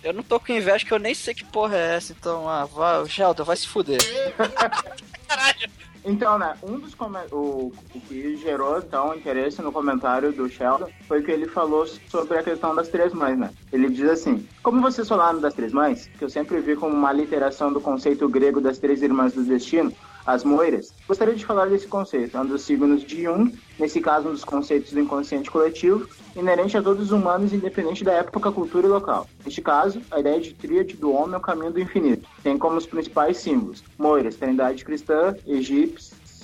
Eu 0.08 0.14
não 0.14 0.24
tô 0.24 0.40
com 0.40 0.54
inveja 0.54 0.86
que 0.86 0.94
eu 0.94 1.00
nem 1.00 1.14
sei 1.14 1.34
que 1.34 1.44
porra 1.44 1.76
é 1.76 1.96
essa, 1.98 2.14
então, 2.14 2.48
ah, 2.48 2.64
vai, 2.64 3.06
Sheldon, 3.10 3.44
vai 3.44 3.58
se 3.58 3.68
fuder. 3.68 4.00
Então, 6.06 6.40
né, 6.40 6.56
um 6.64 6.80
dos 6.80 6.94
o, 7.34 7.74
o 7.94 8.02
que 8.08 8.38
gerou 8.38 8.78
então 8.78 9.14
interesse 9.14 9.62
no 9.62 9.74
comentário 9.74 10.32
do 10.32 10.48
Sheldon 10.48 10.88
foi 11.06 11.22
que 11.22 11.30
ele 11.30 11.48
falou 11.48 11.86
sobre 11.86 12.38
a 12.38 12.44
questão 12.44 12.74
das 12.74 12.88
três 12.88 13.12
mães, 13.12 13.38
né? 13.38 13.52
Ele 13.74 13.90
diz 13.90 14.10
assim: 14.10 14.48
Como 14.64 14.82
vocês 14.82 15.06
falaram 15.06 15.42
das 15.42 15.54
três 15.54 15.74
mães, 15.74 16.10
que 16.18 16.24
eu 16.24 16.30
sempre 16.30 16.62
vi 16.62 16.78
como 16.78 16.96
uma 16.96 17.12
literação 17.12 17.74
do 17.74 17.82
conceito 17.82 18.30
grego 18.30 18.62
das 18.62 18.78
três 18.78 19.02
irmãs 19.02 19.34
do 19.34 19.44
destino, 19.44 19.92
as 20.28 20.44
moiras, 20.44 20.94
gostaria 21.08 21.34
de 21.34 21.46
falar 21.46 21.68
desse 21.68 21.88
conceito, 21.88 22.38
um 22.38 22.46
dos 22.46 22.64
signos 22.64 23.02
de 23.02 23.24
Jung, 23.24 23.58
nesse 23.80 24.02
caso 24.02 24.28
um 24.28 24.34
dos 24.34 24.44
conceitos 24.44 24.92
do 24.92 25.00
inconsciente 25.00 25.50
coletivo, 25.50 26.06
inerente 26.36 26.78
a 26.78 26.84
todos 26.84 27.06
os 27.06 27.12
humanos, 27.12 27.54
independente 27.54 28.04
da 28.04 28.12
época, 28.12 28.52
cultura 28.52 28.86
e 28.86 28.90
local. 28.90 29.26
Neste 29.46 29.62
caso, 29.62 30.02
a 30.12 30.20
ideia 30.20 30.42
de 30.42 30.54
tríade 30.54 30.96
do 30.96 31.14
homem 31.14 31.36
é 31.36 31.38
o 31.38 31.42
caminho 31.42 31.72
do 31.72 31.80
infinito. 31.80 32.28
Tem 32.44 32.58
como 32.58 32.76
os 32.76 32.86
principais 32.86 33.38
símbolos 33.38 33.82
moiras, 33.98 34.36
trindade 34.36 34.84
cristã, 34.84 35.34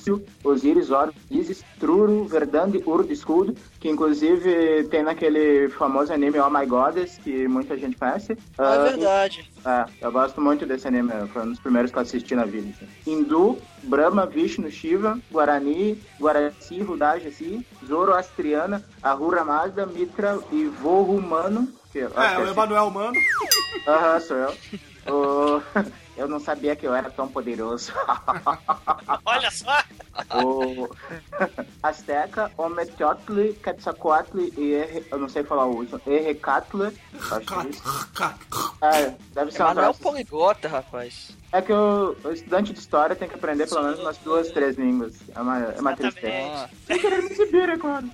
egípcio, 0.04 0.24
Osíris, 0.44 0.90
Horus, 0.92 1.16
Isis, 1.32 1.64
Truro, 1.80 2.26
Verdande, 2.26 2.82
Urd, 2.86 3.12
Escudo, 3.12 3.56
que 3.80 3.90
inclusive 3.90 4.84
tem 4.90 5.04
naquele 5.04 5.70
famoso 5.70 6.12
anime 6.14 6.40
Oh 6.40 6.50
My 6.50 6.66
Goddess, 6.66 7.18
que 7.24 7.48
muita 7.48 7.78
gente 7.78 7.96
conhece. 7.98 8.38
Ah, 8.58 8.76
é 8.76 8.78
Ah, 8.78 8.84
verdade. 8.84 9.50
é, 9.66 9.86
eu 10.02 10.12
gosto 10.12 10.42
muito 10.42 10.66
desse 10.66 10.88
anime, 10.88 11.12
foi 11.32 11.44
um 11.44 11.50
dos 11.52 11.60
primeiros 11.60 11.92
que 11.92 11.98
eu 11.98 12.02
assisti 12.02 12.36
na 12.36 12.46
vida. 12.46 12.70
assim. 12.70 12.88
Hindu, 13.12 13.58
Brahma, 13.84 14.26
Vishnu, 14.26 14.70
Shiva, 14.70 15.18
Guarani, 15.32 15.98
Guaraci, 16.20 16.82
Rudajasi, 16.82 17.66
Zoroastriana, 17.88 18.84
Ahura 19.02 19.44
Mazda, 19.46 19.86
Mitra 19.86 20.40
e 20.52 20.66
Vohumano. 20.66 21.68
que 21.92 22.00
É, 22.00 22.08
que 22.08 22.14
o 22.16 22.20
assim. 22.44 22.52
Emanuel 22.52 22.90
Mano. 22.90 23.20
Aham, 23.88 24.20
sou 24.20 24.38
eu. 24.38 24.54
O- 25.06 25.62
Eu 26.16 26.28
não 26.28 26.40
sabia 26.40 26.76
que 26.76 26.86
eu 26.86 26.94
era 26.94 27.10
tão 27.10 27.28
poderoso. 27.28 27.92
Olha 29.26 29.50
só! 29.50 29.84
o 30.44 30.88
Azteca, 31.82 32.52
Ometotli, 32.58 33.54
Quetzalcoatl 33.56 34.40
e 34.58 34.74
Erre... 34.74 35.06
eu 35.12 35.18
não 35.18 35.28
sei 35.28 35.44
falar 35.44 35.66
o 35.66 35.76
último. 35.76 36.00
Acho 37.32 37.46
que 37.46 38.84
é. 38.84 39.06
É, 39.06 39.16
deve 39.34 39.52
ser 39.52 39.64
um 39.64 39.66
Emanuel 39.66 39.86
é 39.86 39.90
um 39.90 39.94
troço. 39.94 40.00
poliglota, 40.02 40.68
rapaz. 40.68 41.36
É 41.52 41.62
que 41.62 41.74
o, 41.74 42.16
o 42.24 42.32
estudante 42.32 42.74
de 42.74 42.80
história 42.80 43.16
tem 43.16 43.28
que 43.28 43.36
aprender 43.36 43.68
pelo 43.68 43.84
menos 43.84 44.00
umas 44.00 44.18
duas, 44.18 44.52
três 44.52 44.78
línguas. 44.78 45.14
É 45.36 45.42
uma, 45.42 45.60
é 45.60 45.80
uma 45.80 45.96
tristeza. 45.96 46.70
Sem 46.86 47.00
querer 47.00 47.22
me 47.22 47.30
exibir, 47.30 47.80
claro. 47.80 48.10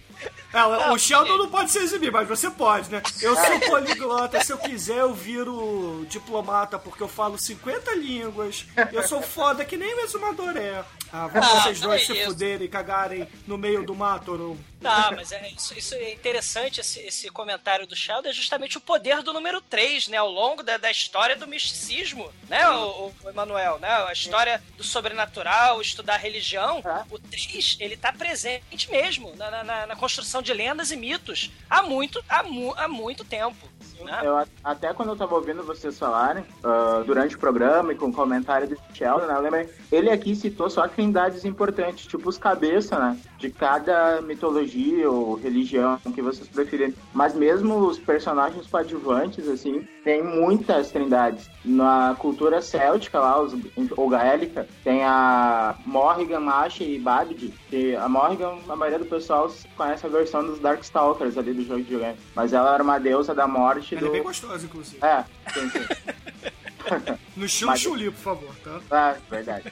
É, 0.52 0.64
o, 0.64 0.94
o 0.94 0.98
Sheldon 0.98 1.38
não 1.38 1.50
pode 1.50 1.72
se 1.72 1.78
exibir, 1.78 2.12
mas 2.12 2.28
você 2.28 2.50
pode, 2.50 2.90
né? 2.92 3.02
Eu 3.22 3.36
sou 3.36 3.60
poliglota, 3.68 4.44
se 4.44 4.52
eu 4.52 4.58
quiser 4.58 4.98
eu 4.98 5.14
viro 5.14 6.06
diplomata, 6.10 6.80
porque 6.80 7.04
eu 7.04 7.08
falo 7.08 7.38
50 7.38 7.96
línguas. 7.96 8.66
Eu 8.92 9.08
sou 9.08 9.22
foda 9.22 9.64
que 9.64 9.78
nem 9.78 9.94
o 9.96 10.00
exumador 10.02 10.58
é. 10.58 10.84
Ah, 11.12 11.28
vão 11.28 11.42
Ah, 11.44 11.62
vocês 11.64 11.80
dois 11.82 12.02
é 12.02 12.06
se 12.06 12.14
isso. 12.14 12.26
fuderem 12.26 12.66
e 12.66 12.70
cagarem 12.70 13.28
no 13.48 13.58
meio 13.58 13.84
do 13.86 13.96
mato. 13.96 14.38
Não. 14.38 14.58
Não, 14.82 15.12
mas 15.12 15.32
é, 15.34 15.50
isso, 15.50 15.78
isso 15.78 15.94
é 15.96 16.14
interessante, 16.14 16.80
esse, 16.80 17.00
esse 17.02 17.30
comentário 17.30 17.86
do 17.86 17.96
Sheldon, 17.96 18.30
é 18.30 18.34
justamente 18.34 18.78
o 18.78 18.82
poder 18.82 19.22
do 19.22 19.34
número 19.34 19.60
3, 19.60 20.08
né? 20.08 20.16
Ao 20.18 20.30
longo 20.32 20.64
da, 20.64 20.78
da 20.78 20.90
história 20.90 21.36
do 21.36 21.46
misticismo, 21.48 22.32
né, 22.48 22.70
o, 22.70 23.12
o 23.24 23.30
Emanuel, 23.30 23.78
né? 23.80 23.90
A 24.08 24.14
história 24.14 24.64
do 24.78 24.84
sobrenatural, 24.84 25.82
estudar 25.82 26.16
religião. 26.18 26.82
O 27.10 27.20
3, 27.20 27.78
ele 27.80 27.98
tá 27.98 28.14
presente 28.14 28.90
mesmo 28.90 29.36
na, 29.36 29.52
na- 29.52 29.64
na- 29.64 29.88
na 29.88 29.96
construção 29.96 30.42
de 30.42 30.54
lendas 30.54 30.92
e 30.92 30.96
mitos 30.96 31.52
há 31.70 31.82
muito, 31.84 32.24
há, 32.30 32.42
mu- 32.44 32.74
há 32.78 32.88
muito 32.88 33.26
tempo. 33.26 33.69
Né? 34.04 34.22
Eu, 34.24 34.38
até 34.64 34.94
quando 34.94 35.10
eu 35.10 35.16
tava 35.16 35.36
ouvindo 35.36 35.64
vocês 35.64 35.98
falarem, 35.98 36.44
ah, 36.64 37.04
durante 37.06 37.36
o 37.36 37.40
programa 37.40 37.94
e 37.94 37.96
com 37.96 38.08
o 38.08 38.14
comentário 38.14 38.68
do 38.68 38.78
Sheldon, 38.94 39.26
né, 39.26 39.34
eu 39.36 39.42
lembrei, 39.42 39.70
ele 39.92 40.10
aqui 40.10 40.36
citou 40.36 40.70
só 40.70 40.88
trindades 40.88 41.46
importantes, 41.46 42.06
tipo 42.06 42.30
os 42.30 42.38
cabeça, 42.38 42.98
né, 42.98 43.18
de 43.38 43.50
cada 43.50 44.22
mitologia 44.22 45.10
ou 45.10 45.36
religião 45.36 45.98
que 46.14 46.22
vocês 46.22 46.48
preferirem. 46.48 46.94
Mas 47.14 47.34
mesmo 47.36 47.78
os 47.78 47.98
personagens 48.00 48.68
coadjuvantes, 48.68 49.48
assim, 49.48 49.88
tem 50.04 50.24
muitas 50.24 50.92
trindades. 50.92 51.50
Na 51.64 52.16
cultura 52.18 52.62
céltica 52.62 53.20
lá, 53.20 53.42
os, 53.42 53.54
ou 53.96 54.10
gaélica, 54.10 54.68
tem 54.84 55.04
a 55.04 55.76
Morrigan, 55.86 56.40
Masha 56.40 56.84
e 56.84 57.00
Babidi, 57.00 57.54
que 57.70 57.96
a 57.96 58.08
Morrigan, 58.08 58.58
a 58.68 58.76
maioria 58.76 59.00
do 59.00 59.06
pessoal 59.06 59.50
conhece 59.76 60.06
a 60.06 60.10
versão 60.10 60.44
dos 60.44 60.60
Darkstalkers 60.60 61.38
ali 61.38 61.54
do 61.54 61.64
jogo 61.64 61.80
de 61.80 61.84
videogame, 61.84 62.18
mas 62.36 62.54
ela 62.54 62.74
era 62.74 62.84
uma 62.84 63.00
deusa 63.00 63.34
da 63.34 63.48
morte 63.48 63.89
Ela 63.96 64.04
é 64.04 64.06
do... 64.08 64.12
bem 64.12 64.24
gostosa, 64.24 64.66
inclusive. 64.66 65.00
É, 65.06 65.24
sim, 65.54 65.70
sim. 65.70 65.80
No 67.36 67.48
Chuli, 67.48 68.10
por 68.10 68.18
favor, 68.20 68.56
tá? 68.64 68.80
Ah, 68.90 69.16
verdade. 69.30 69.72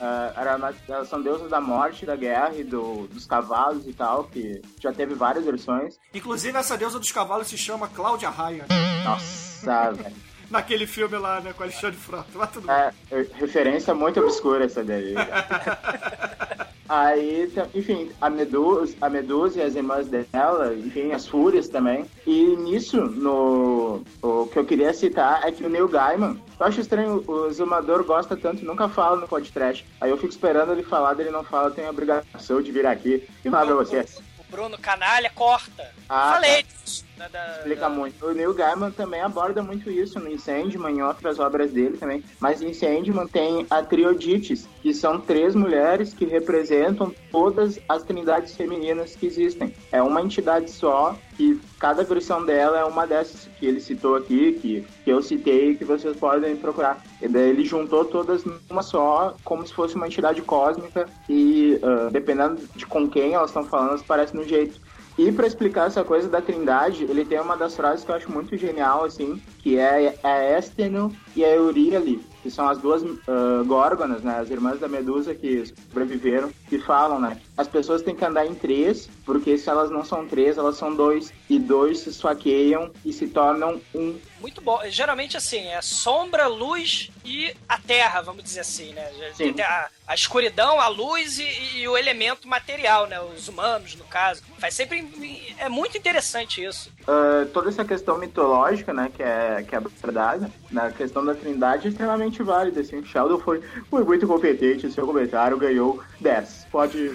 Ah, 0.00 0.32
era 0.36 0.74
elas 0.88 1.08
são 1.08 1.20
deusas 1.20 1.50
da 1.50 1.60
morte, 1.60 2.06
da 2.06 2.14
guerra 2.14 2.54
e 2.54 2.62
do, 2.62 3.08
dos 3.08 3.26
cavalos 3.26 3.86
e 3.88 3.92
tal, 3.92 4.24
que 4.24 4.62
já 4.80 4.92
teve 4.92 5.14
várias 5.14 5.44
versões. 5.44 5.98
Inclusive, 6.14 6.56
essa 6.56 6.76
deusa 6.78 7.00
dos 7.00 7.10
cavalos 7.10 7.48
se 7.48 7.58
chama 7.58 7.88
Cláudia 7.88 8.30
Raia. 8.30 8.64
Nossa, 9.04 9.90
velho. 9.92 10.14
Naquele 10.48 10.86
filme 10.86 11.18
lá, 11.18 11.40
né, 11.40 11.52
com 11.52 11.62
Alexandre 11.64 11.98
Frota. 11.98 12.28
Mas 12.34 12.50
tudo. 12.52 12.70
É, 12.70 12.92
re- 13.10 13.30
referência 13.34 13.92
muito 13.92 14.20
obscura 14.20 14.64
essa 14.64 14.84
daí. 14.84 15.14
Aí, 16.88 17.50
tá- 17.54 17.66
enfim, 17.74 18.10
a 18.20 18.30
Medusa, 18.30 18.96
a 19.00 19.10
Medusa 19.10 19.58
e 19.58 19.62
as 19.62 19.74
irmãs 19.74 20.08
dela, 20.08 20.74
enfim, 20.74 21.12
as 21.12 21.26
Fúrias 21.26 21.68
também. 21.68 22.06
E 22.26 22.56
nisso, 22.56 22.96
no, 23.00 24.02
o 24.22 24.46
que 24.46 24.58
eu 24.58 24.64
queria 24.64 24.92
citar 24.94 25.46
é 25.46 25.52
que 25.52 25.64
o 25.64 25.68
Neil 25.68 25.86
Gaiman, 25.88 26.40
eu 26.58 26.66
acho 26.66 26.80
estranho, 26.80 27.22
o 27.26 27.50
Zumador 27.52 28.04
gosta 28.04 28.36
tanto, 28.36 28.64
nunca 28.64 28.88
fala 28.88 29.16
no 29.20 29.28
podcast. 29.28 29.84
Aí 30.00 30.10
eu 30.10 30.16
fico 30.16 30.30
esperando 30.30 30.72
ele 30.72 30.82
falar, 30.82 31.14
dele 31.14 31.30
não 31.30 31.44
fala, 31.44 31.68
eu 31.68 31.74
tenho 31.74 31.88
a 31.88 31.90
obrigação 31.90 32.62
de 32.62 32.72
vir 32.72 32.86
aqui 32.86 33.28
e 33.44 33.50
falar 33.50 33.66
pra 33.66 33.74
vocês. 33.74 34.18
O 34.38 34.50
Bruno 34.50 34.78
Canalha 34.78 35.30
corta. 35.34 35.90
Ah, 36.08 36.32
Falei 36.34 36.62
disso. 36.62 37.04
Né, 37.18 37.28
da- 37.32 37.56
Explica 37.58 37.80
da- 37.82 37.88
muito. 37.88 38.24
O 38.26 38.32
Neil 38.32 38.54
Gaiman 38.54 38.90
também 38.90 39.20
aborda 39.20 39.62
muito 39.62 39.90
isso 39.90 40.18
no 40.20 40.28
Incendiman 40.30 40.90
e 40.92 41.02
outras 41.02 41.38
obras 41.38 41.70
dele 41.72 41.96
também. 41.96 42.22
Mas 42.40 42.62
em 42.62 42.68
Incendiman 42.70 43.26
tem 43.26 43.66
a 43.70 43.82
Triodites, 43.82 44.68
que 44.82 44.94
são 44.94 45.20
três 45.20 45.54
mulheres 45.54 46.14
que 46.14 46.24
representam 46.24 47.12
todas 47.30 47.78
as 47.88 48.02
trindades 48.02 48.56
femininas 48.56 49.16
que 49.16 49.26
existem. 49.26 49.74
É 49.92 50.02
uma 50.02 50.22
entidade 50.22 50.70
só, 50.70 51.16
que 51.36 51.60
cada 51.78 52.02
versão 52.02 52.44
dela 52.44 52.78
é 52.78 52.84
uma 52.84 53.06
dessas 53.06 53.48
que 53.58 53.66
ele 53.66 53.80
citou 53.80 54.16
aqui, 54.16 54.52
que, 54.54 54.84
que 55.04 55.10
eu 55.10 55.22
citei, 55.22 55.76
que 55.76 55.84
vocês 55.84 56.16
podem 56.16 56.56
procurar. 56.56 57.02
E 57.20 57.28
daí 57.28 57.50
ele 57.50 57.64
juntou 57.64 58.04
todas 58.04 58.44
numa 58.44 58.82
só, 58.82 59.36
como 59.44 59.66
se 59.66 59.72
fosse 59.74 59.94
uma 59.94 60.06
entidade 60.06 60.42
cósmica, 60.42 61.08
e 61.28 61.78
ah, 61.82 62.08
dependendo 62.10 62.60
de 62.74 62.86
com 62.86 63.08
quem 63.08 63.34
elas 63.34 63.50
estão 63.50 63.64
falando, 63.64 63.90
elas 63.90 64.02
parecem 64.02 64.38
no 64.40 64.46
jeito. 64.46 64.80
E 65.18 65.32
pra 65.32 65.48
explicar 65.48 65.88
essa 65.88 66.04
coisa 66.04 66.28
da 66.28 66.40
Trindade, 66.40 67.02
ele 67.02 67.24
tem 67.24 67.40
uma 67.40 67.56
das 67.56 67.74
frases 67.74 68.04
que 68.04 68.10
eu 68.12 68.14
acho 68.14 68.30
muito 68.30 68.56
genial, 68.56 69.04
assim, 69.04 69.42
que 69.58 69.76
é 69.76 70.16
a 70.22 70.56
Esteno 70.56 71.12
e 71.34 71.44
a 71.44 71.48
Euríale, 71.48 72.24
que 72.42 72.50
são 72.50 72.68
as 72.68 72.78
duas 72.78 73.02
ah, 73.26 73.62
górgonas, 73.66 74.22
né, 74.22 74.38
as 74.38 74.50
irmãs 74.50 74.80
da 74.80 74.88
Medusa 74.88 75.34
que 75.34 75.64
sobreviveram, 75.66 76.50
que 76.68 76.78
falam, 76.78 77.20
né, 77.20 77.40
as 77.56 77.66
pessoas 77.66 78.02
têm 78.02 78.14
que 78.14 78.24
andar 78.24 78.46
em 78.46 78.54
três, 78.54 79.08
porque 79.24 79.58
se 79.58 79.68
elas 79.68 79.90
não 79.90 80.04
são 80.04 80.26
três, 80.26 80.56
elas 80.56 80.76
são 80.76 80.94
dois, 80.94 81.32
e 81.48 81.58
dois 81.58 82.00
se 82.00 82.10
esfaqueiam 82.10 82.90
e 83.04 83.12
se 83.12 83.26
tornam 83.26 83.80
um. 83.94 84.18
Muito 84.40 84.60
bom. 84.60 84.80
Geralmente, 84.88 85.36
assim, 85.36 85.66
é 85.66 85.80
sombra, 85.82 86.46
luz 86.46 87.10
e 87.24 87.52
a 87.68 87.78
terra, 87.78 88.20
vamos 88.20 88.44
dizer 88.44 88.60
assim, 88.60 88.92
né? 88.92 89.10
Sim. 89.34 89.54
A, 89.60 89.88
a 90.06 90.14
escuridão, 90.14 90.80
a 90.80 90.88
luz 90.88 91.38
e, 91.38 91.78
e 91.78 91.88
o 91.88 91.96
elemento 91.96 92.46
material, 92.46 93.06
né? 93.06 93.20
Os 93.20 93.48
humanos, 93.48 93.96
no 93.96 94.04
caso. 94.04 94.42
Faz 94.58 94.74
sempre... 94.74 95.54
É 95.58 95.68
muito 95.68 95.98
interessante 95.98 96.62
isso. 96.62 96.92
Ah, 97.06 97.46
toda 97.52 97.70
essa 97.70 97.84
questão 97.84 98.18
mitológica, 98.18 98.92
né, 98.92 99.10
que 99.14 99.22
é, 99.22 99.64
que 99.66 99.74
é 99.74 99.78
abordada, 99.78 100.50
na 100.70 100.90
questão 100.90 101.24
da 101.24 101.34
trindade 101.34 101.86
é 101.86 101.90
extremamente 101.90 102.42
válida, 102.42 102.80
assim, 102.80 102.98
o 102.98 103.04
Sheldon 103.04 103.38
foi, 103.38 103.62
foi 103.88 104.04
muito 104.04 104.26
competente, 104.26 104.90
seu 104.90 105.06
comentário 105.06 105.56
ganhou 105.56 106.02
10. 106.20 106.66
Pode... 106.70 107.12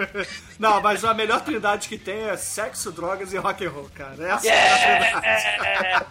Não, 0.58 0.80
mas 0.80 1.04
a 1.04 1.14
melhor 1.14 1.42
trindade 1.42 1.88
que 1.88 1.98
tem 1.98 2.28
é 2.28 2.36
sexo, 2.36 2.92
drogas 2.92 3.32
e 3.32 3.38
rock 3.38 3.64
and 3.64 3.70
roll, 3.70 3.90
cara. 3.94 4.32
Essa 4.32 4.48
é 4.48 5.12
a 5.12 5.20
trindade. 5.20 6.06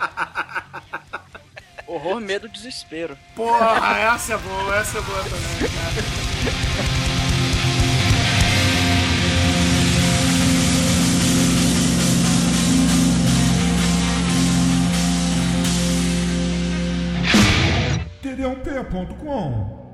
Horror, 1.88 2.20
medo, 2.20 2.48
desespero. 2.50 3.18
Porra, 3.36 3.98
essa 3.98 4.34
é 4.34 4.38
boa, 4.38 4.76
essa 4.76 4.98
é 4.98 5.02
boa 5.02 5.24
também, 5.24 5.70
cara. 5.70 6.90
td1p.com 18.90 19.89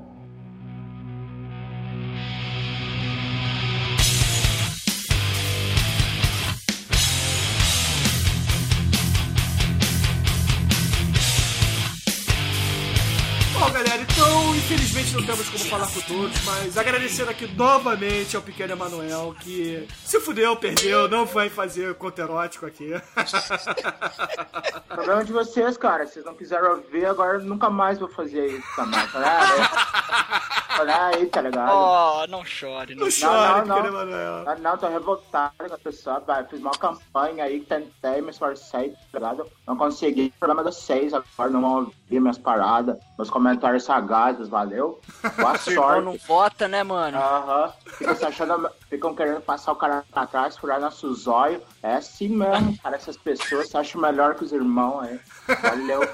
não 15.16 15.24
temos 15.24 15.48
como 15.48 15.64
falar 15.64 15.86
com 15.86 16.00
todos, 16.00 16.44
mas 16.44 16.76
agradecendo 16.76 17.30
aqui 17.30 17.46
novamente 17.46 18.36
ao 18.36 18.42
pequeno 18.42 18.74
Emanuel, 18.74 19.34
que 19.40 19.88
se 20.04 20.20
fudeu, 20.20 20.54
perdeu, 20.56 21.08
não 21.08 21.24
vai 21.24 21.48
fazer 21.48 21.94
conto 21.94 22.20
erótico 22.20 22.66
aqui. 22.66 22.90
Problema 24.88 25.24
de 25.24 25.32
vocês, 25.32 25.78
cara. 25.78 26.06
Vocês 26.06 26.24
não 26.24 26.34
quiseram 26.34 26.76
ouvir, 26.76 27.06
agora 27.06 27.38
nunca 27.38 27.70
mais 27.70 27.98
vou 27.98 28.08
fazer 28.08 28.46
isso 28.46 28.76
também. 28.76 29.00
Olha 29.14 29.38
aí, 29.38 30.65
Olha 30.78 31.06
aí 31.06 31.26
tá 31.26 31.40
ligado? 31.40 31.72
Oh, 31.72 32.26
não 32.28 32.44
chore. 32.44 32.94
Não, 32.94 33.04
Não 33.04 33.10
chore, 33.10 33.66
não, 33.66 33.76
não. 33.78 33.86
Emanuel. 33.86 34.44
Ah, 34.46 34.54
não, 34.56 34.76
tô 34.76 34.88
revoltado 34.88 35.52
com 35.68 35.74
a 35.74 35.78
pessoa, 35.78 36.20
velho. 36.20 36.46
Fiz 36.48 36.60
uma 36.60 36.70
campanha 36.72 37.44
aí, 37.44 37.60
tentei, 37.60 38.20
me 38.20 38.30
esforcei, 38.30 38.90
tá 39.12 39.18
ligado? 39.18 39.46
Não 39.66 39.76
consegui. 39.76 40.32
Problema 40.38 40.62
de 40.64 40.74
vocês 40.74 41.12
agora, 41.14 41.50
não 41.50 41.60
vão 41.60 41.74
ouvir 41.76 42.20
minhas 42.20 42.38
paradas, 42.38 42.96
meus 43.18 43.30
comentários 43.30 43.84
sagazes, 43.84 44.48
valeu? 44.48 45.00
Boa 45.38 45.56
sorte. 45.58 46.04
não 46.04 46.16
vota, 46.26 46.68
né, 46.68 46.82
mano? 46.82 47.16
Aham. 47.18 47.72
Ficam 47.86 48.16
se 48.16 48.24
achando, 48.24 48.70
ficam 48.88 49.14
querendo 49.14 49.40
passar 49.40 49.72
o 49.72 49.76
cara 49.76 50.04
pra 50.12 50.26
trás, 50.26 50.56
furar 50.56 50.80
nosso 50.80 51.12
zóio. 51.14 51.62
É 51.82 51.94
assim 51.94 52.28
mesmo, 52.28 52.76
cara. 52.82 52.96
Essas 52.96 53.16
pessoas 53.16 53.68
se 53.68 53.76
acham 53.76 54.00
melhor 54.00 54.34
que 54.34 54.44
os 54.44 54.52
irmãos 54.52 55.00
aí. 55.04 55.20
Valeu. 55.62 56.00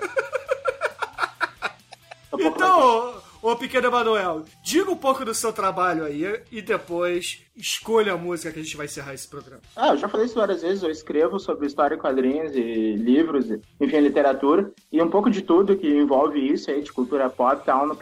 Então, 2.39 3.15
ô 3.43 3.57
pequeno 3.57 3.89
Emanuel, 3.89 4.45
diga 4.65 4.91
um 4.91 4.97
pouco 4.97 5.25
do 5.25 5.35
seu 5.35 5.53
trabalho 5.53 6.05
aí 6.05 6.41
e 6.51 6.63
depois 6.63 7.45
escolha 7.57 8.15
a 8.15 8.17
música 8.17 8.51
que 8.51 8.61
a 8.61 8.63
gente 8.63 8.77
vai 8.77 8.87
encerrar 8.87 9.13
esse 9.13 9.29
programa. 9.29 9.61
Ah, 9.77 9.89
eu 9.89 9.97
já 9.99 10.09
falei 10.09 10.25
isso 10.27 10.37
várias 10.37 10.63
vezes, 10.63 10.83
eu 10.83 10.91
escrevo 10.91 11.39
sobre 11.39 11.67
história 11.67 11.99
quadrinhos 11.99 12.55
e 12.57 12.95
livros, 12.97 13.51
enfim, 13.79 13.99
literatura, 14.01 14.71
e 14.91 15.03
um 15.03 15.11
pouco 15.11 15.29
de 15.29 15.43
tudo 15.43 15.77
que 15.77 15.87
envolve 15.87 16.39
isso 16.41 16.71
aí, 16.71 16.81
de 16.83 16.91
cultura 16.93 17.29
pop, 17.29 17.63
tá 17.65 17.85
no 17.85 17.95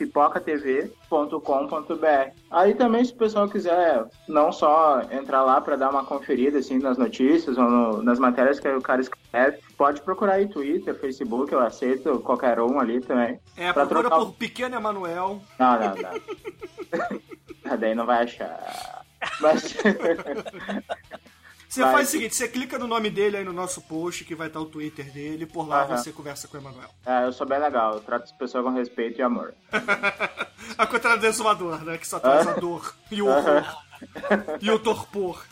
pipocatv.com.br. 1.08 2.30
Aí 2.50 2.74
também, 2.74 3.04
se 3.04 3.12
o 3.12 3.16
pessoal 3.16 3.48
quiser 3.48 4.04
não 4.28 4.52
só 4.52 5.02
entrar 5.10 5.42
lá 5.42 5.60
para 5.60 5.76
dar 5.76 5.90
uma 5.90 6.04
conferida, 6.04 6.58
assim, 6.58 6.78
nas 6.78 6.96
notícias 6.98 7.56
ou 7.58 7.64
no- 7.64 8.02
nas 8.02 8.18
matérias 8.18 8.60
que 8.60 8.68
o 8.68 8.80
cara 8.82 9.00
escreve, 9.00 9.58
pode 9.80 10.02
procurar 10.02 10.34
aí 10.34 10.46
Twitter, 10.46 10.94
Facebook, 10.94 11.50
eu 11.50 11.58
aceito 11.58 12.20
qualquer 12.20 12.60
um 12.60 12.78
ali 12.78 13.00
também. 13.00 13.40
É, 13.56 13.72
Pra 13.72 13.86
procura 13.86 14.10
trocar- 14.10 14.26
por 14.26 14.34
Pequeno 14.34 14.76
Emanuel. 14.76 15.40
Não, 15.58 15.80
não, 15.80 15.94
não. 15.96 17.76
Daí 17.80 17.94
não 17.94 18.04
vai 18.04 18.24
achar. 18.24 19.02
Mas... 19.40 19.74
Você 21.66 21.82
faz 21.82 22.08
o 22.08 22.10
seguinte, 22.10 22.34
você 22.34 22.46
clica 22.48 22.78
no 22.78 22.86
nome 22.86 23.08
dele 23.08 23.38
aí 23.38 23.44
no 23.44 23.54
nosso 23.54 23.80
post, 23.82 24.22
que 24.24 24.34
vai 24.34 24.48
estar 24.48 24.60
o 24.60 24.66
Twitter 24.66 25.10
dele, 25.12 25.44
e 25.44 25.46
por 25.46 25.66
lá 25.66 25.84
Aham. 25.84 25.96
você 25.96 26.12
conversa 26.12 26.46
com 26.46 26.58
o 26.58 26.60
Emanuel. 26.60 26.90
É, 27.06 27.24
eu 27.24 27.32
sou 27.32 27.46
bem 27.46 27.58
legal, 27.58 27.94
eu 27.94 28.00
trato 28.00 28.24
as 28.24 28.32
pessoas 28.32 28.62
com 28.64 28.70
respeito 28.72 29.18
e 29.20 29.22
amor. 29.22 29.54
A 30.76 30.86
contrário 30.86 31.20
do 31.22 31.26
exumador, 31.26 31.82
né? 31.84 31.96
Que 31.96 32.06
só 32.06 32.18
traz 32.20 32.46
a 32.46 32.52
dor 32.52 32.94
e 33.10 33.22
o 33.22 33.26
horror. 33.28 33.64
e 34.60 34.70
o 34.70 34.78
torpor. 34.78 35.42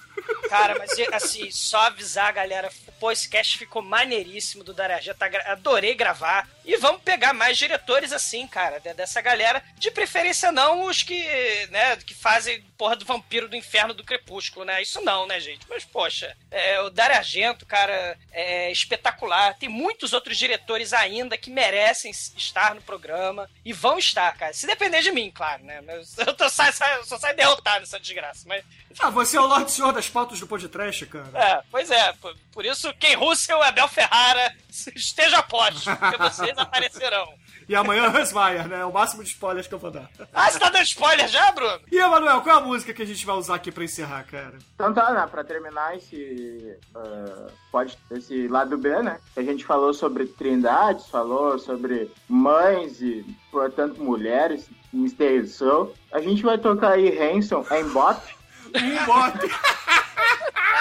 Cara, 0.49 0.77
mas 0.79 0.91
assim, 1.13 1.51
só 1.51 1.79
avisar 1.83 2.27
a 2.29 2.33
galera, 2.33 2.71
pô, 2.99 3.11
esse 3.11 3.29
cast 3.29 3.59
ficou 3.59 3.83
maneiríssimo 3.83 4.65
do 4.65 4.81
Argento, 4.81 5.19
tá 5.19 5.27
adorei 5.47 5.95
gravar. 5.95 6.49
E 6.65 6.77
vamos 6.77 7.03
pegar 7.03 7.33
mais 7.33 7.57
diretores 7.57 8.13
assim, 8.13 8.47
cara, 8.47 8.79
de- 8.79 8.93
dessa 8.95 9.21
galera. 9.21 9.63
De 9.77 9.91
preferência 9.91 10.53
não 10.53 10.85
os 10.85 11.03
que, 11.03 11.23
né, 11.71 11.97
que 11.97 12.15
fazem 12.15 12.63
porra 12.77 12.95
do 12.95 13.05
Vampiro 13.05 13.49
do 13.49 13.57
Inferno 13.57 13.93
do 13.95 14.05
Crepúsculo, 14.05 14.65
né? 14.65 14.81
Isso 14.83 15.01
não, 15.01 15.27
né, 15.27 15.41
gente? 15.41 15.67
Mas, 15.69 15.85
poxa, 15.85 16.37
é, 16.51 16.81
o 16.81 16.91
Dario 16.91 17.17
Argento, 17.17 17.67
cara, 17.67 18.17
é 18.31 18.71
espetacular. 18.71 19.55
Tem 19.59 19.69
muitos 19.69 20.13
outros 20.13 20.37
diretores 20.37 20.93
ainda 20.93 21.37
que 21.39 21.51
merecem 21.51 22.11
estar 22.11 22.75
no 22.75 22.83
programa 22.83 23.49
e 23.65 23.73
vão 23.73 23.99
estar, 23.99 24.37
cara. 24.37 24.53
Se 24.53 24.67
depender 24.67 25.01
de 25.03 25.11
mim, 25.11 25.31
claro, 25.35 25.65
né? 25.65 25.83
Eu 26.19 26.35
tô, 26.35 26.45
eu 26.45 26.51
só 26.51 27.19
saio 27.19 27.37
derrotado 27.37 27.81
nessa 27.81 27.99
desgraça, 27.99 28.45
mas... 28.47 28.63
Ah, 28.99 29.11
você 29.11 29.37
é 29.37 29.41
o 29.41 29.47
Lorde 29.47 29.71
Senhor 29.71 29.93
das 29.93 30.09
pautas 30.19 30.41
do 30.41 30.49
podcast, 30.49 31.07
cara. 31.07 31.29
É, 31.33 31.63
pois 31.71 31.91
é. 31.93 32.13
Por, 32.15 32.35
por 32.53 32.65
isso, 32.65 32.93
Ken 32.95 33.15
Russell 33.17 33.59
e 33.59 33.63
Abel 33.63 33.87
Ferrara 33.87 34.53
esteja 34.97 35.39
a 35.39 35.43
poste, 35.45 35.89
porque 35.95 36.17
vocês 36.17 36.55
aparecerão. 36.59 37.29
E 37.69 37.77
amanhã 37.77 38.09
Hans 38.09 38.33
Meyer, 38.33 38.67
né? 38.67 38.81
É 38.81 38.85
o 38.85 38.93
máximo 38.93 39.23
de 39.23 39.31
spoilers 39.31 39.69
que 39.69 39.75
eu 39.75 39.79
vou 39.79 39.93
dar. 39.93 40.11
Ah, 40.33 40.51
você 40.51 40.59
tá 40.59 40.71
dando 40.71 40.83
spoiler 40.85 41.29
já, 41.29 41.53
Bruno? 41.53 41.81
E, 41.93 41.99
Emanuel, 41.99 42.41
qual 42.41 42.57
é 42.57 42.59
a 42.59 42.65
música 42.65 42.93
que 42.93 43.03
a 43.03 43.07
gente 43.07 43.25
vai 43.25 43.37
usar 43.37 43.55
aqui 43.57 43.71
pra 43.71 43.85
encerrar, 43.85 44.25
cara? 44.25 44.59
Então 44.75 44.93
tá, 44.93 45.13
né? 45.13 45.25
Pra 45.31 45.45
terminar 45.45 45.97
esse, 45.97 46.77
ah, 46.97 47.47
pode, 47.71 47.97
esse 48.11 48.49
lado 48.49 48.77
B, 48.77 49.01
né? 49.03 49.21
A 49.37 49.43
gente 49.43 49.65
falou 49.65 49.95
sobre 49.95 50.27
trindades, 50.27 51.07
falou 51.09 51.59
sobre 51.61 52.11
mães 52.27 53.01
e, 53.01 53.25
portanto, 53.53 54.03
mulheres, 54.03 54.69
misterização. 54.93 55.93
A 56.11 56.21
gente 56.21 56.43
vai 56.43 56.59
tocar 56.59 56.93
aí 56.93 57.17
Hanson 57.19 57.65
em 57.71 57.85
Bop. 57.91 58.38
Um 58.75 59.05
bote. 59.07 59.49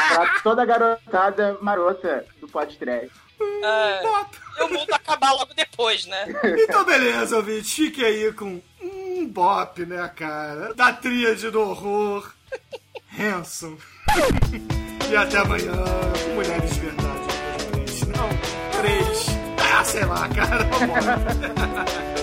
pra 0.10 0.40
toda 0.44 0.62
a 0.64 0.66
garotada 0.66 1.58
marota 1.62 2.26
do 2.40 2.48
podcast. 2.48 3.12
Ah, 3.64 4.00
e 4.60 4.64
o 4.64 4.70
mundo 4.70 4.94
acabar 4.94 5.32
logo 5.34 5.54
depois, 5.54 6.06
né? 6.08 6.26
Então, 6.58 6.84
beleza, 6.84 7.36
ouvinte. 7.38 7.76
Fique 7.76 8.04
aí 8.04 8.32
com 8.34 8.62
um 8.82 9.28
bop, 9.28 9.86
né, 9.86 10.12
cara? 10.16 10.74
Da 10.74 10.92
tríade 10.94 11.50
do 11.52 11.62
horror. 11.62 12.32
Hanson. 13.20 13.78
e 15.10 15.16
até 15.16 15.38
amanhã. 15.38 15.74
com 16.26 16.34
Mulheres 16.36 16.74
de 16.74 16.80
verdade. 16.80 17.28
Três. 17.72 18.02
Não, 18.02 18.30
três. 18.80 19.28
Ah, 19.74 19.84
sei 19.84 20.06
lá, 20.06 20.28
cara. 20.30 22.08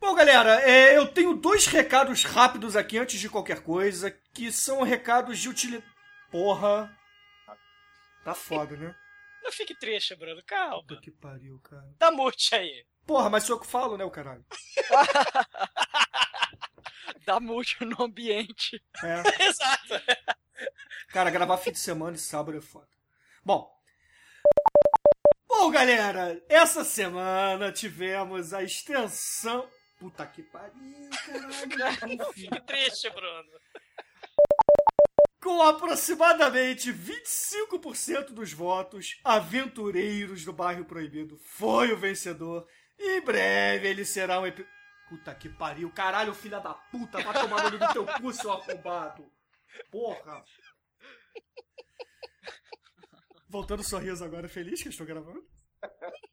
Bom, 0.00 0.14
galera, 0.14 0.60
é, 0.62 0.96
eu 0.96 1.06
tenho 1.06 1.34
dois 1.34 1.66
recados 1.66 2.24
rápidos 2.24 2.76
aqui 2.76 2.98
antes 2.98 3.20
de 3.20 3.28
qualquer 3.28 3.62
coisa, 3.62 4.10
que 4.32 4.50
são 4.50 4.82
recados 4.82 5.38
de 5.38 5.48
utilidade. 5.48 5.90
Porra. 6.30 6.90
Tá 8.24 8.34
foda, 8.34 8.76
né? 8.76 8.94
Não 9.42 9.52
fique 9.52 9.74
triste, 9.74 10.14
Bruno. 10.14 10.42
Calma. 10.46 10.84
Puta 10.86 11.00
que 11.00 11.10
pariu, 11.10 11.58
cara. 11.60 11.84
Dá 11.98 12.10
mute 12.10 12.54
aí. 12.54 12.86
Porra, 13.06 13.28
mas 13.28 13.44
sou 13.44 13.56
eu 13.56 13.60
que 13.60 13.66
falo, 13.66 13.96
né, 13.96 14.04
o 14.04 14.10
caralho? 14.10 14.44
Dá 17.26 17.40
mute 17.40 17.84
no 17.84 18.04
ambiente. 18.04 18.82
É. 19.02 19.22
Exato. 19.44 19.94
Cara, 21.08 21.30
gravar 21.30 21.58
fim 21.58 21.72
de 21.72 21.78
semana 21.78 22.16
e 22.16 22.20
sábado 22.20 22.56
é 22.56 22.60
foda. 22.60 22.88
Bom. 23.44 23.70
Bom, 25.54 25.70
galera, 25.70 26.42
essa 26.48 26.82
semana 26.82 27.70
tivemos 27.70 28.54
a 28.54 28.62
extensão. 28.62 29.68
Puta 29.98 30.26
que 30.26 30.42
pariu, 30.42 31.10
caralho. 31.76 32.32
Fique 32.32 32.60
triste, 32.62 33.10
Bruno. 33.10 33.50
Com 35.42 35.62
aproximadamente 35.62 36.90
25% 36.90 38.30
dos 38.30 38.52
votos, 38.52 39.20
Aventureiros 39.22 40.42
do 40.42 40.54
Bairro 40.54 40.86
Proibido 40.86 41.38
foi 41.44 41.92
o 41.92 41.98
vencedor. 41.98 42.66
E 42.98 43.18
em 43.18 43.20
breve 43.20 43.88
ele 43.88 44.06
será 44.06 44.40
um 44.40 44.46
epi... 44.46 44.66
Puta 45.10 45.34
que 45.34 45.50
pariu, 45.50 45.90
caralho, 45.90 46.32
filha 46.32 46.60
da 46.60 46.72
puta, 46.72 47.20
vai 47.20 47.34
tomar 47.34 47.70
no 47.70 47.92
teu 47.92 48.06
cu, 48.06 48.32
seu 48.32 48.50
arrombado. 48.50 49.30
Porra. 49.90 50.42
Voltando 53.52 53.82
sorriso 53.82 54.24
agora, 54.24 54.48
feliz 54.48 54.82
que 54.82 54.88
estou 54.88 55.06
gravando. 55.06 55.46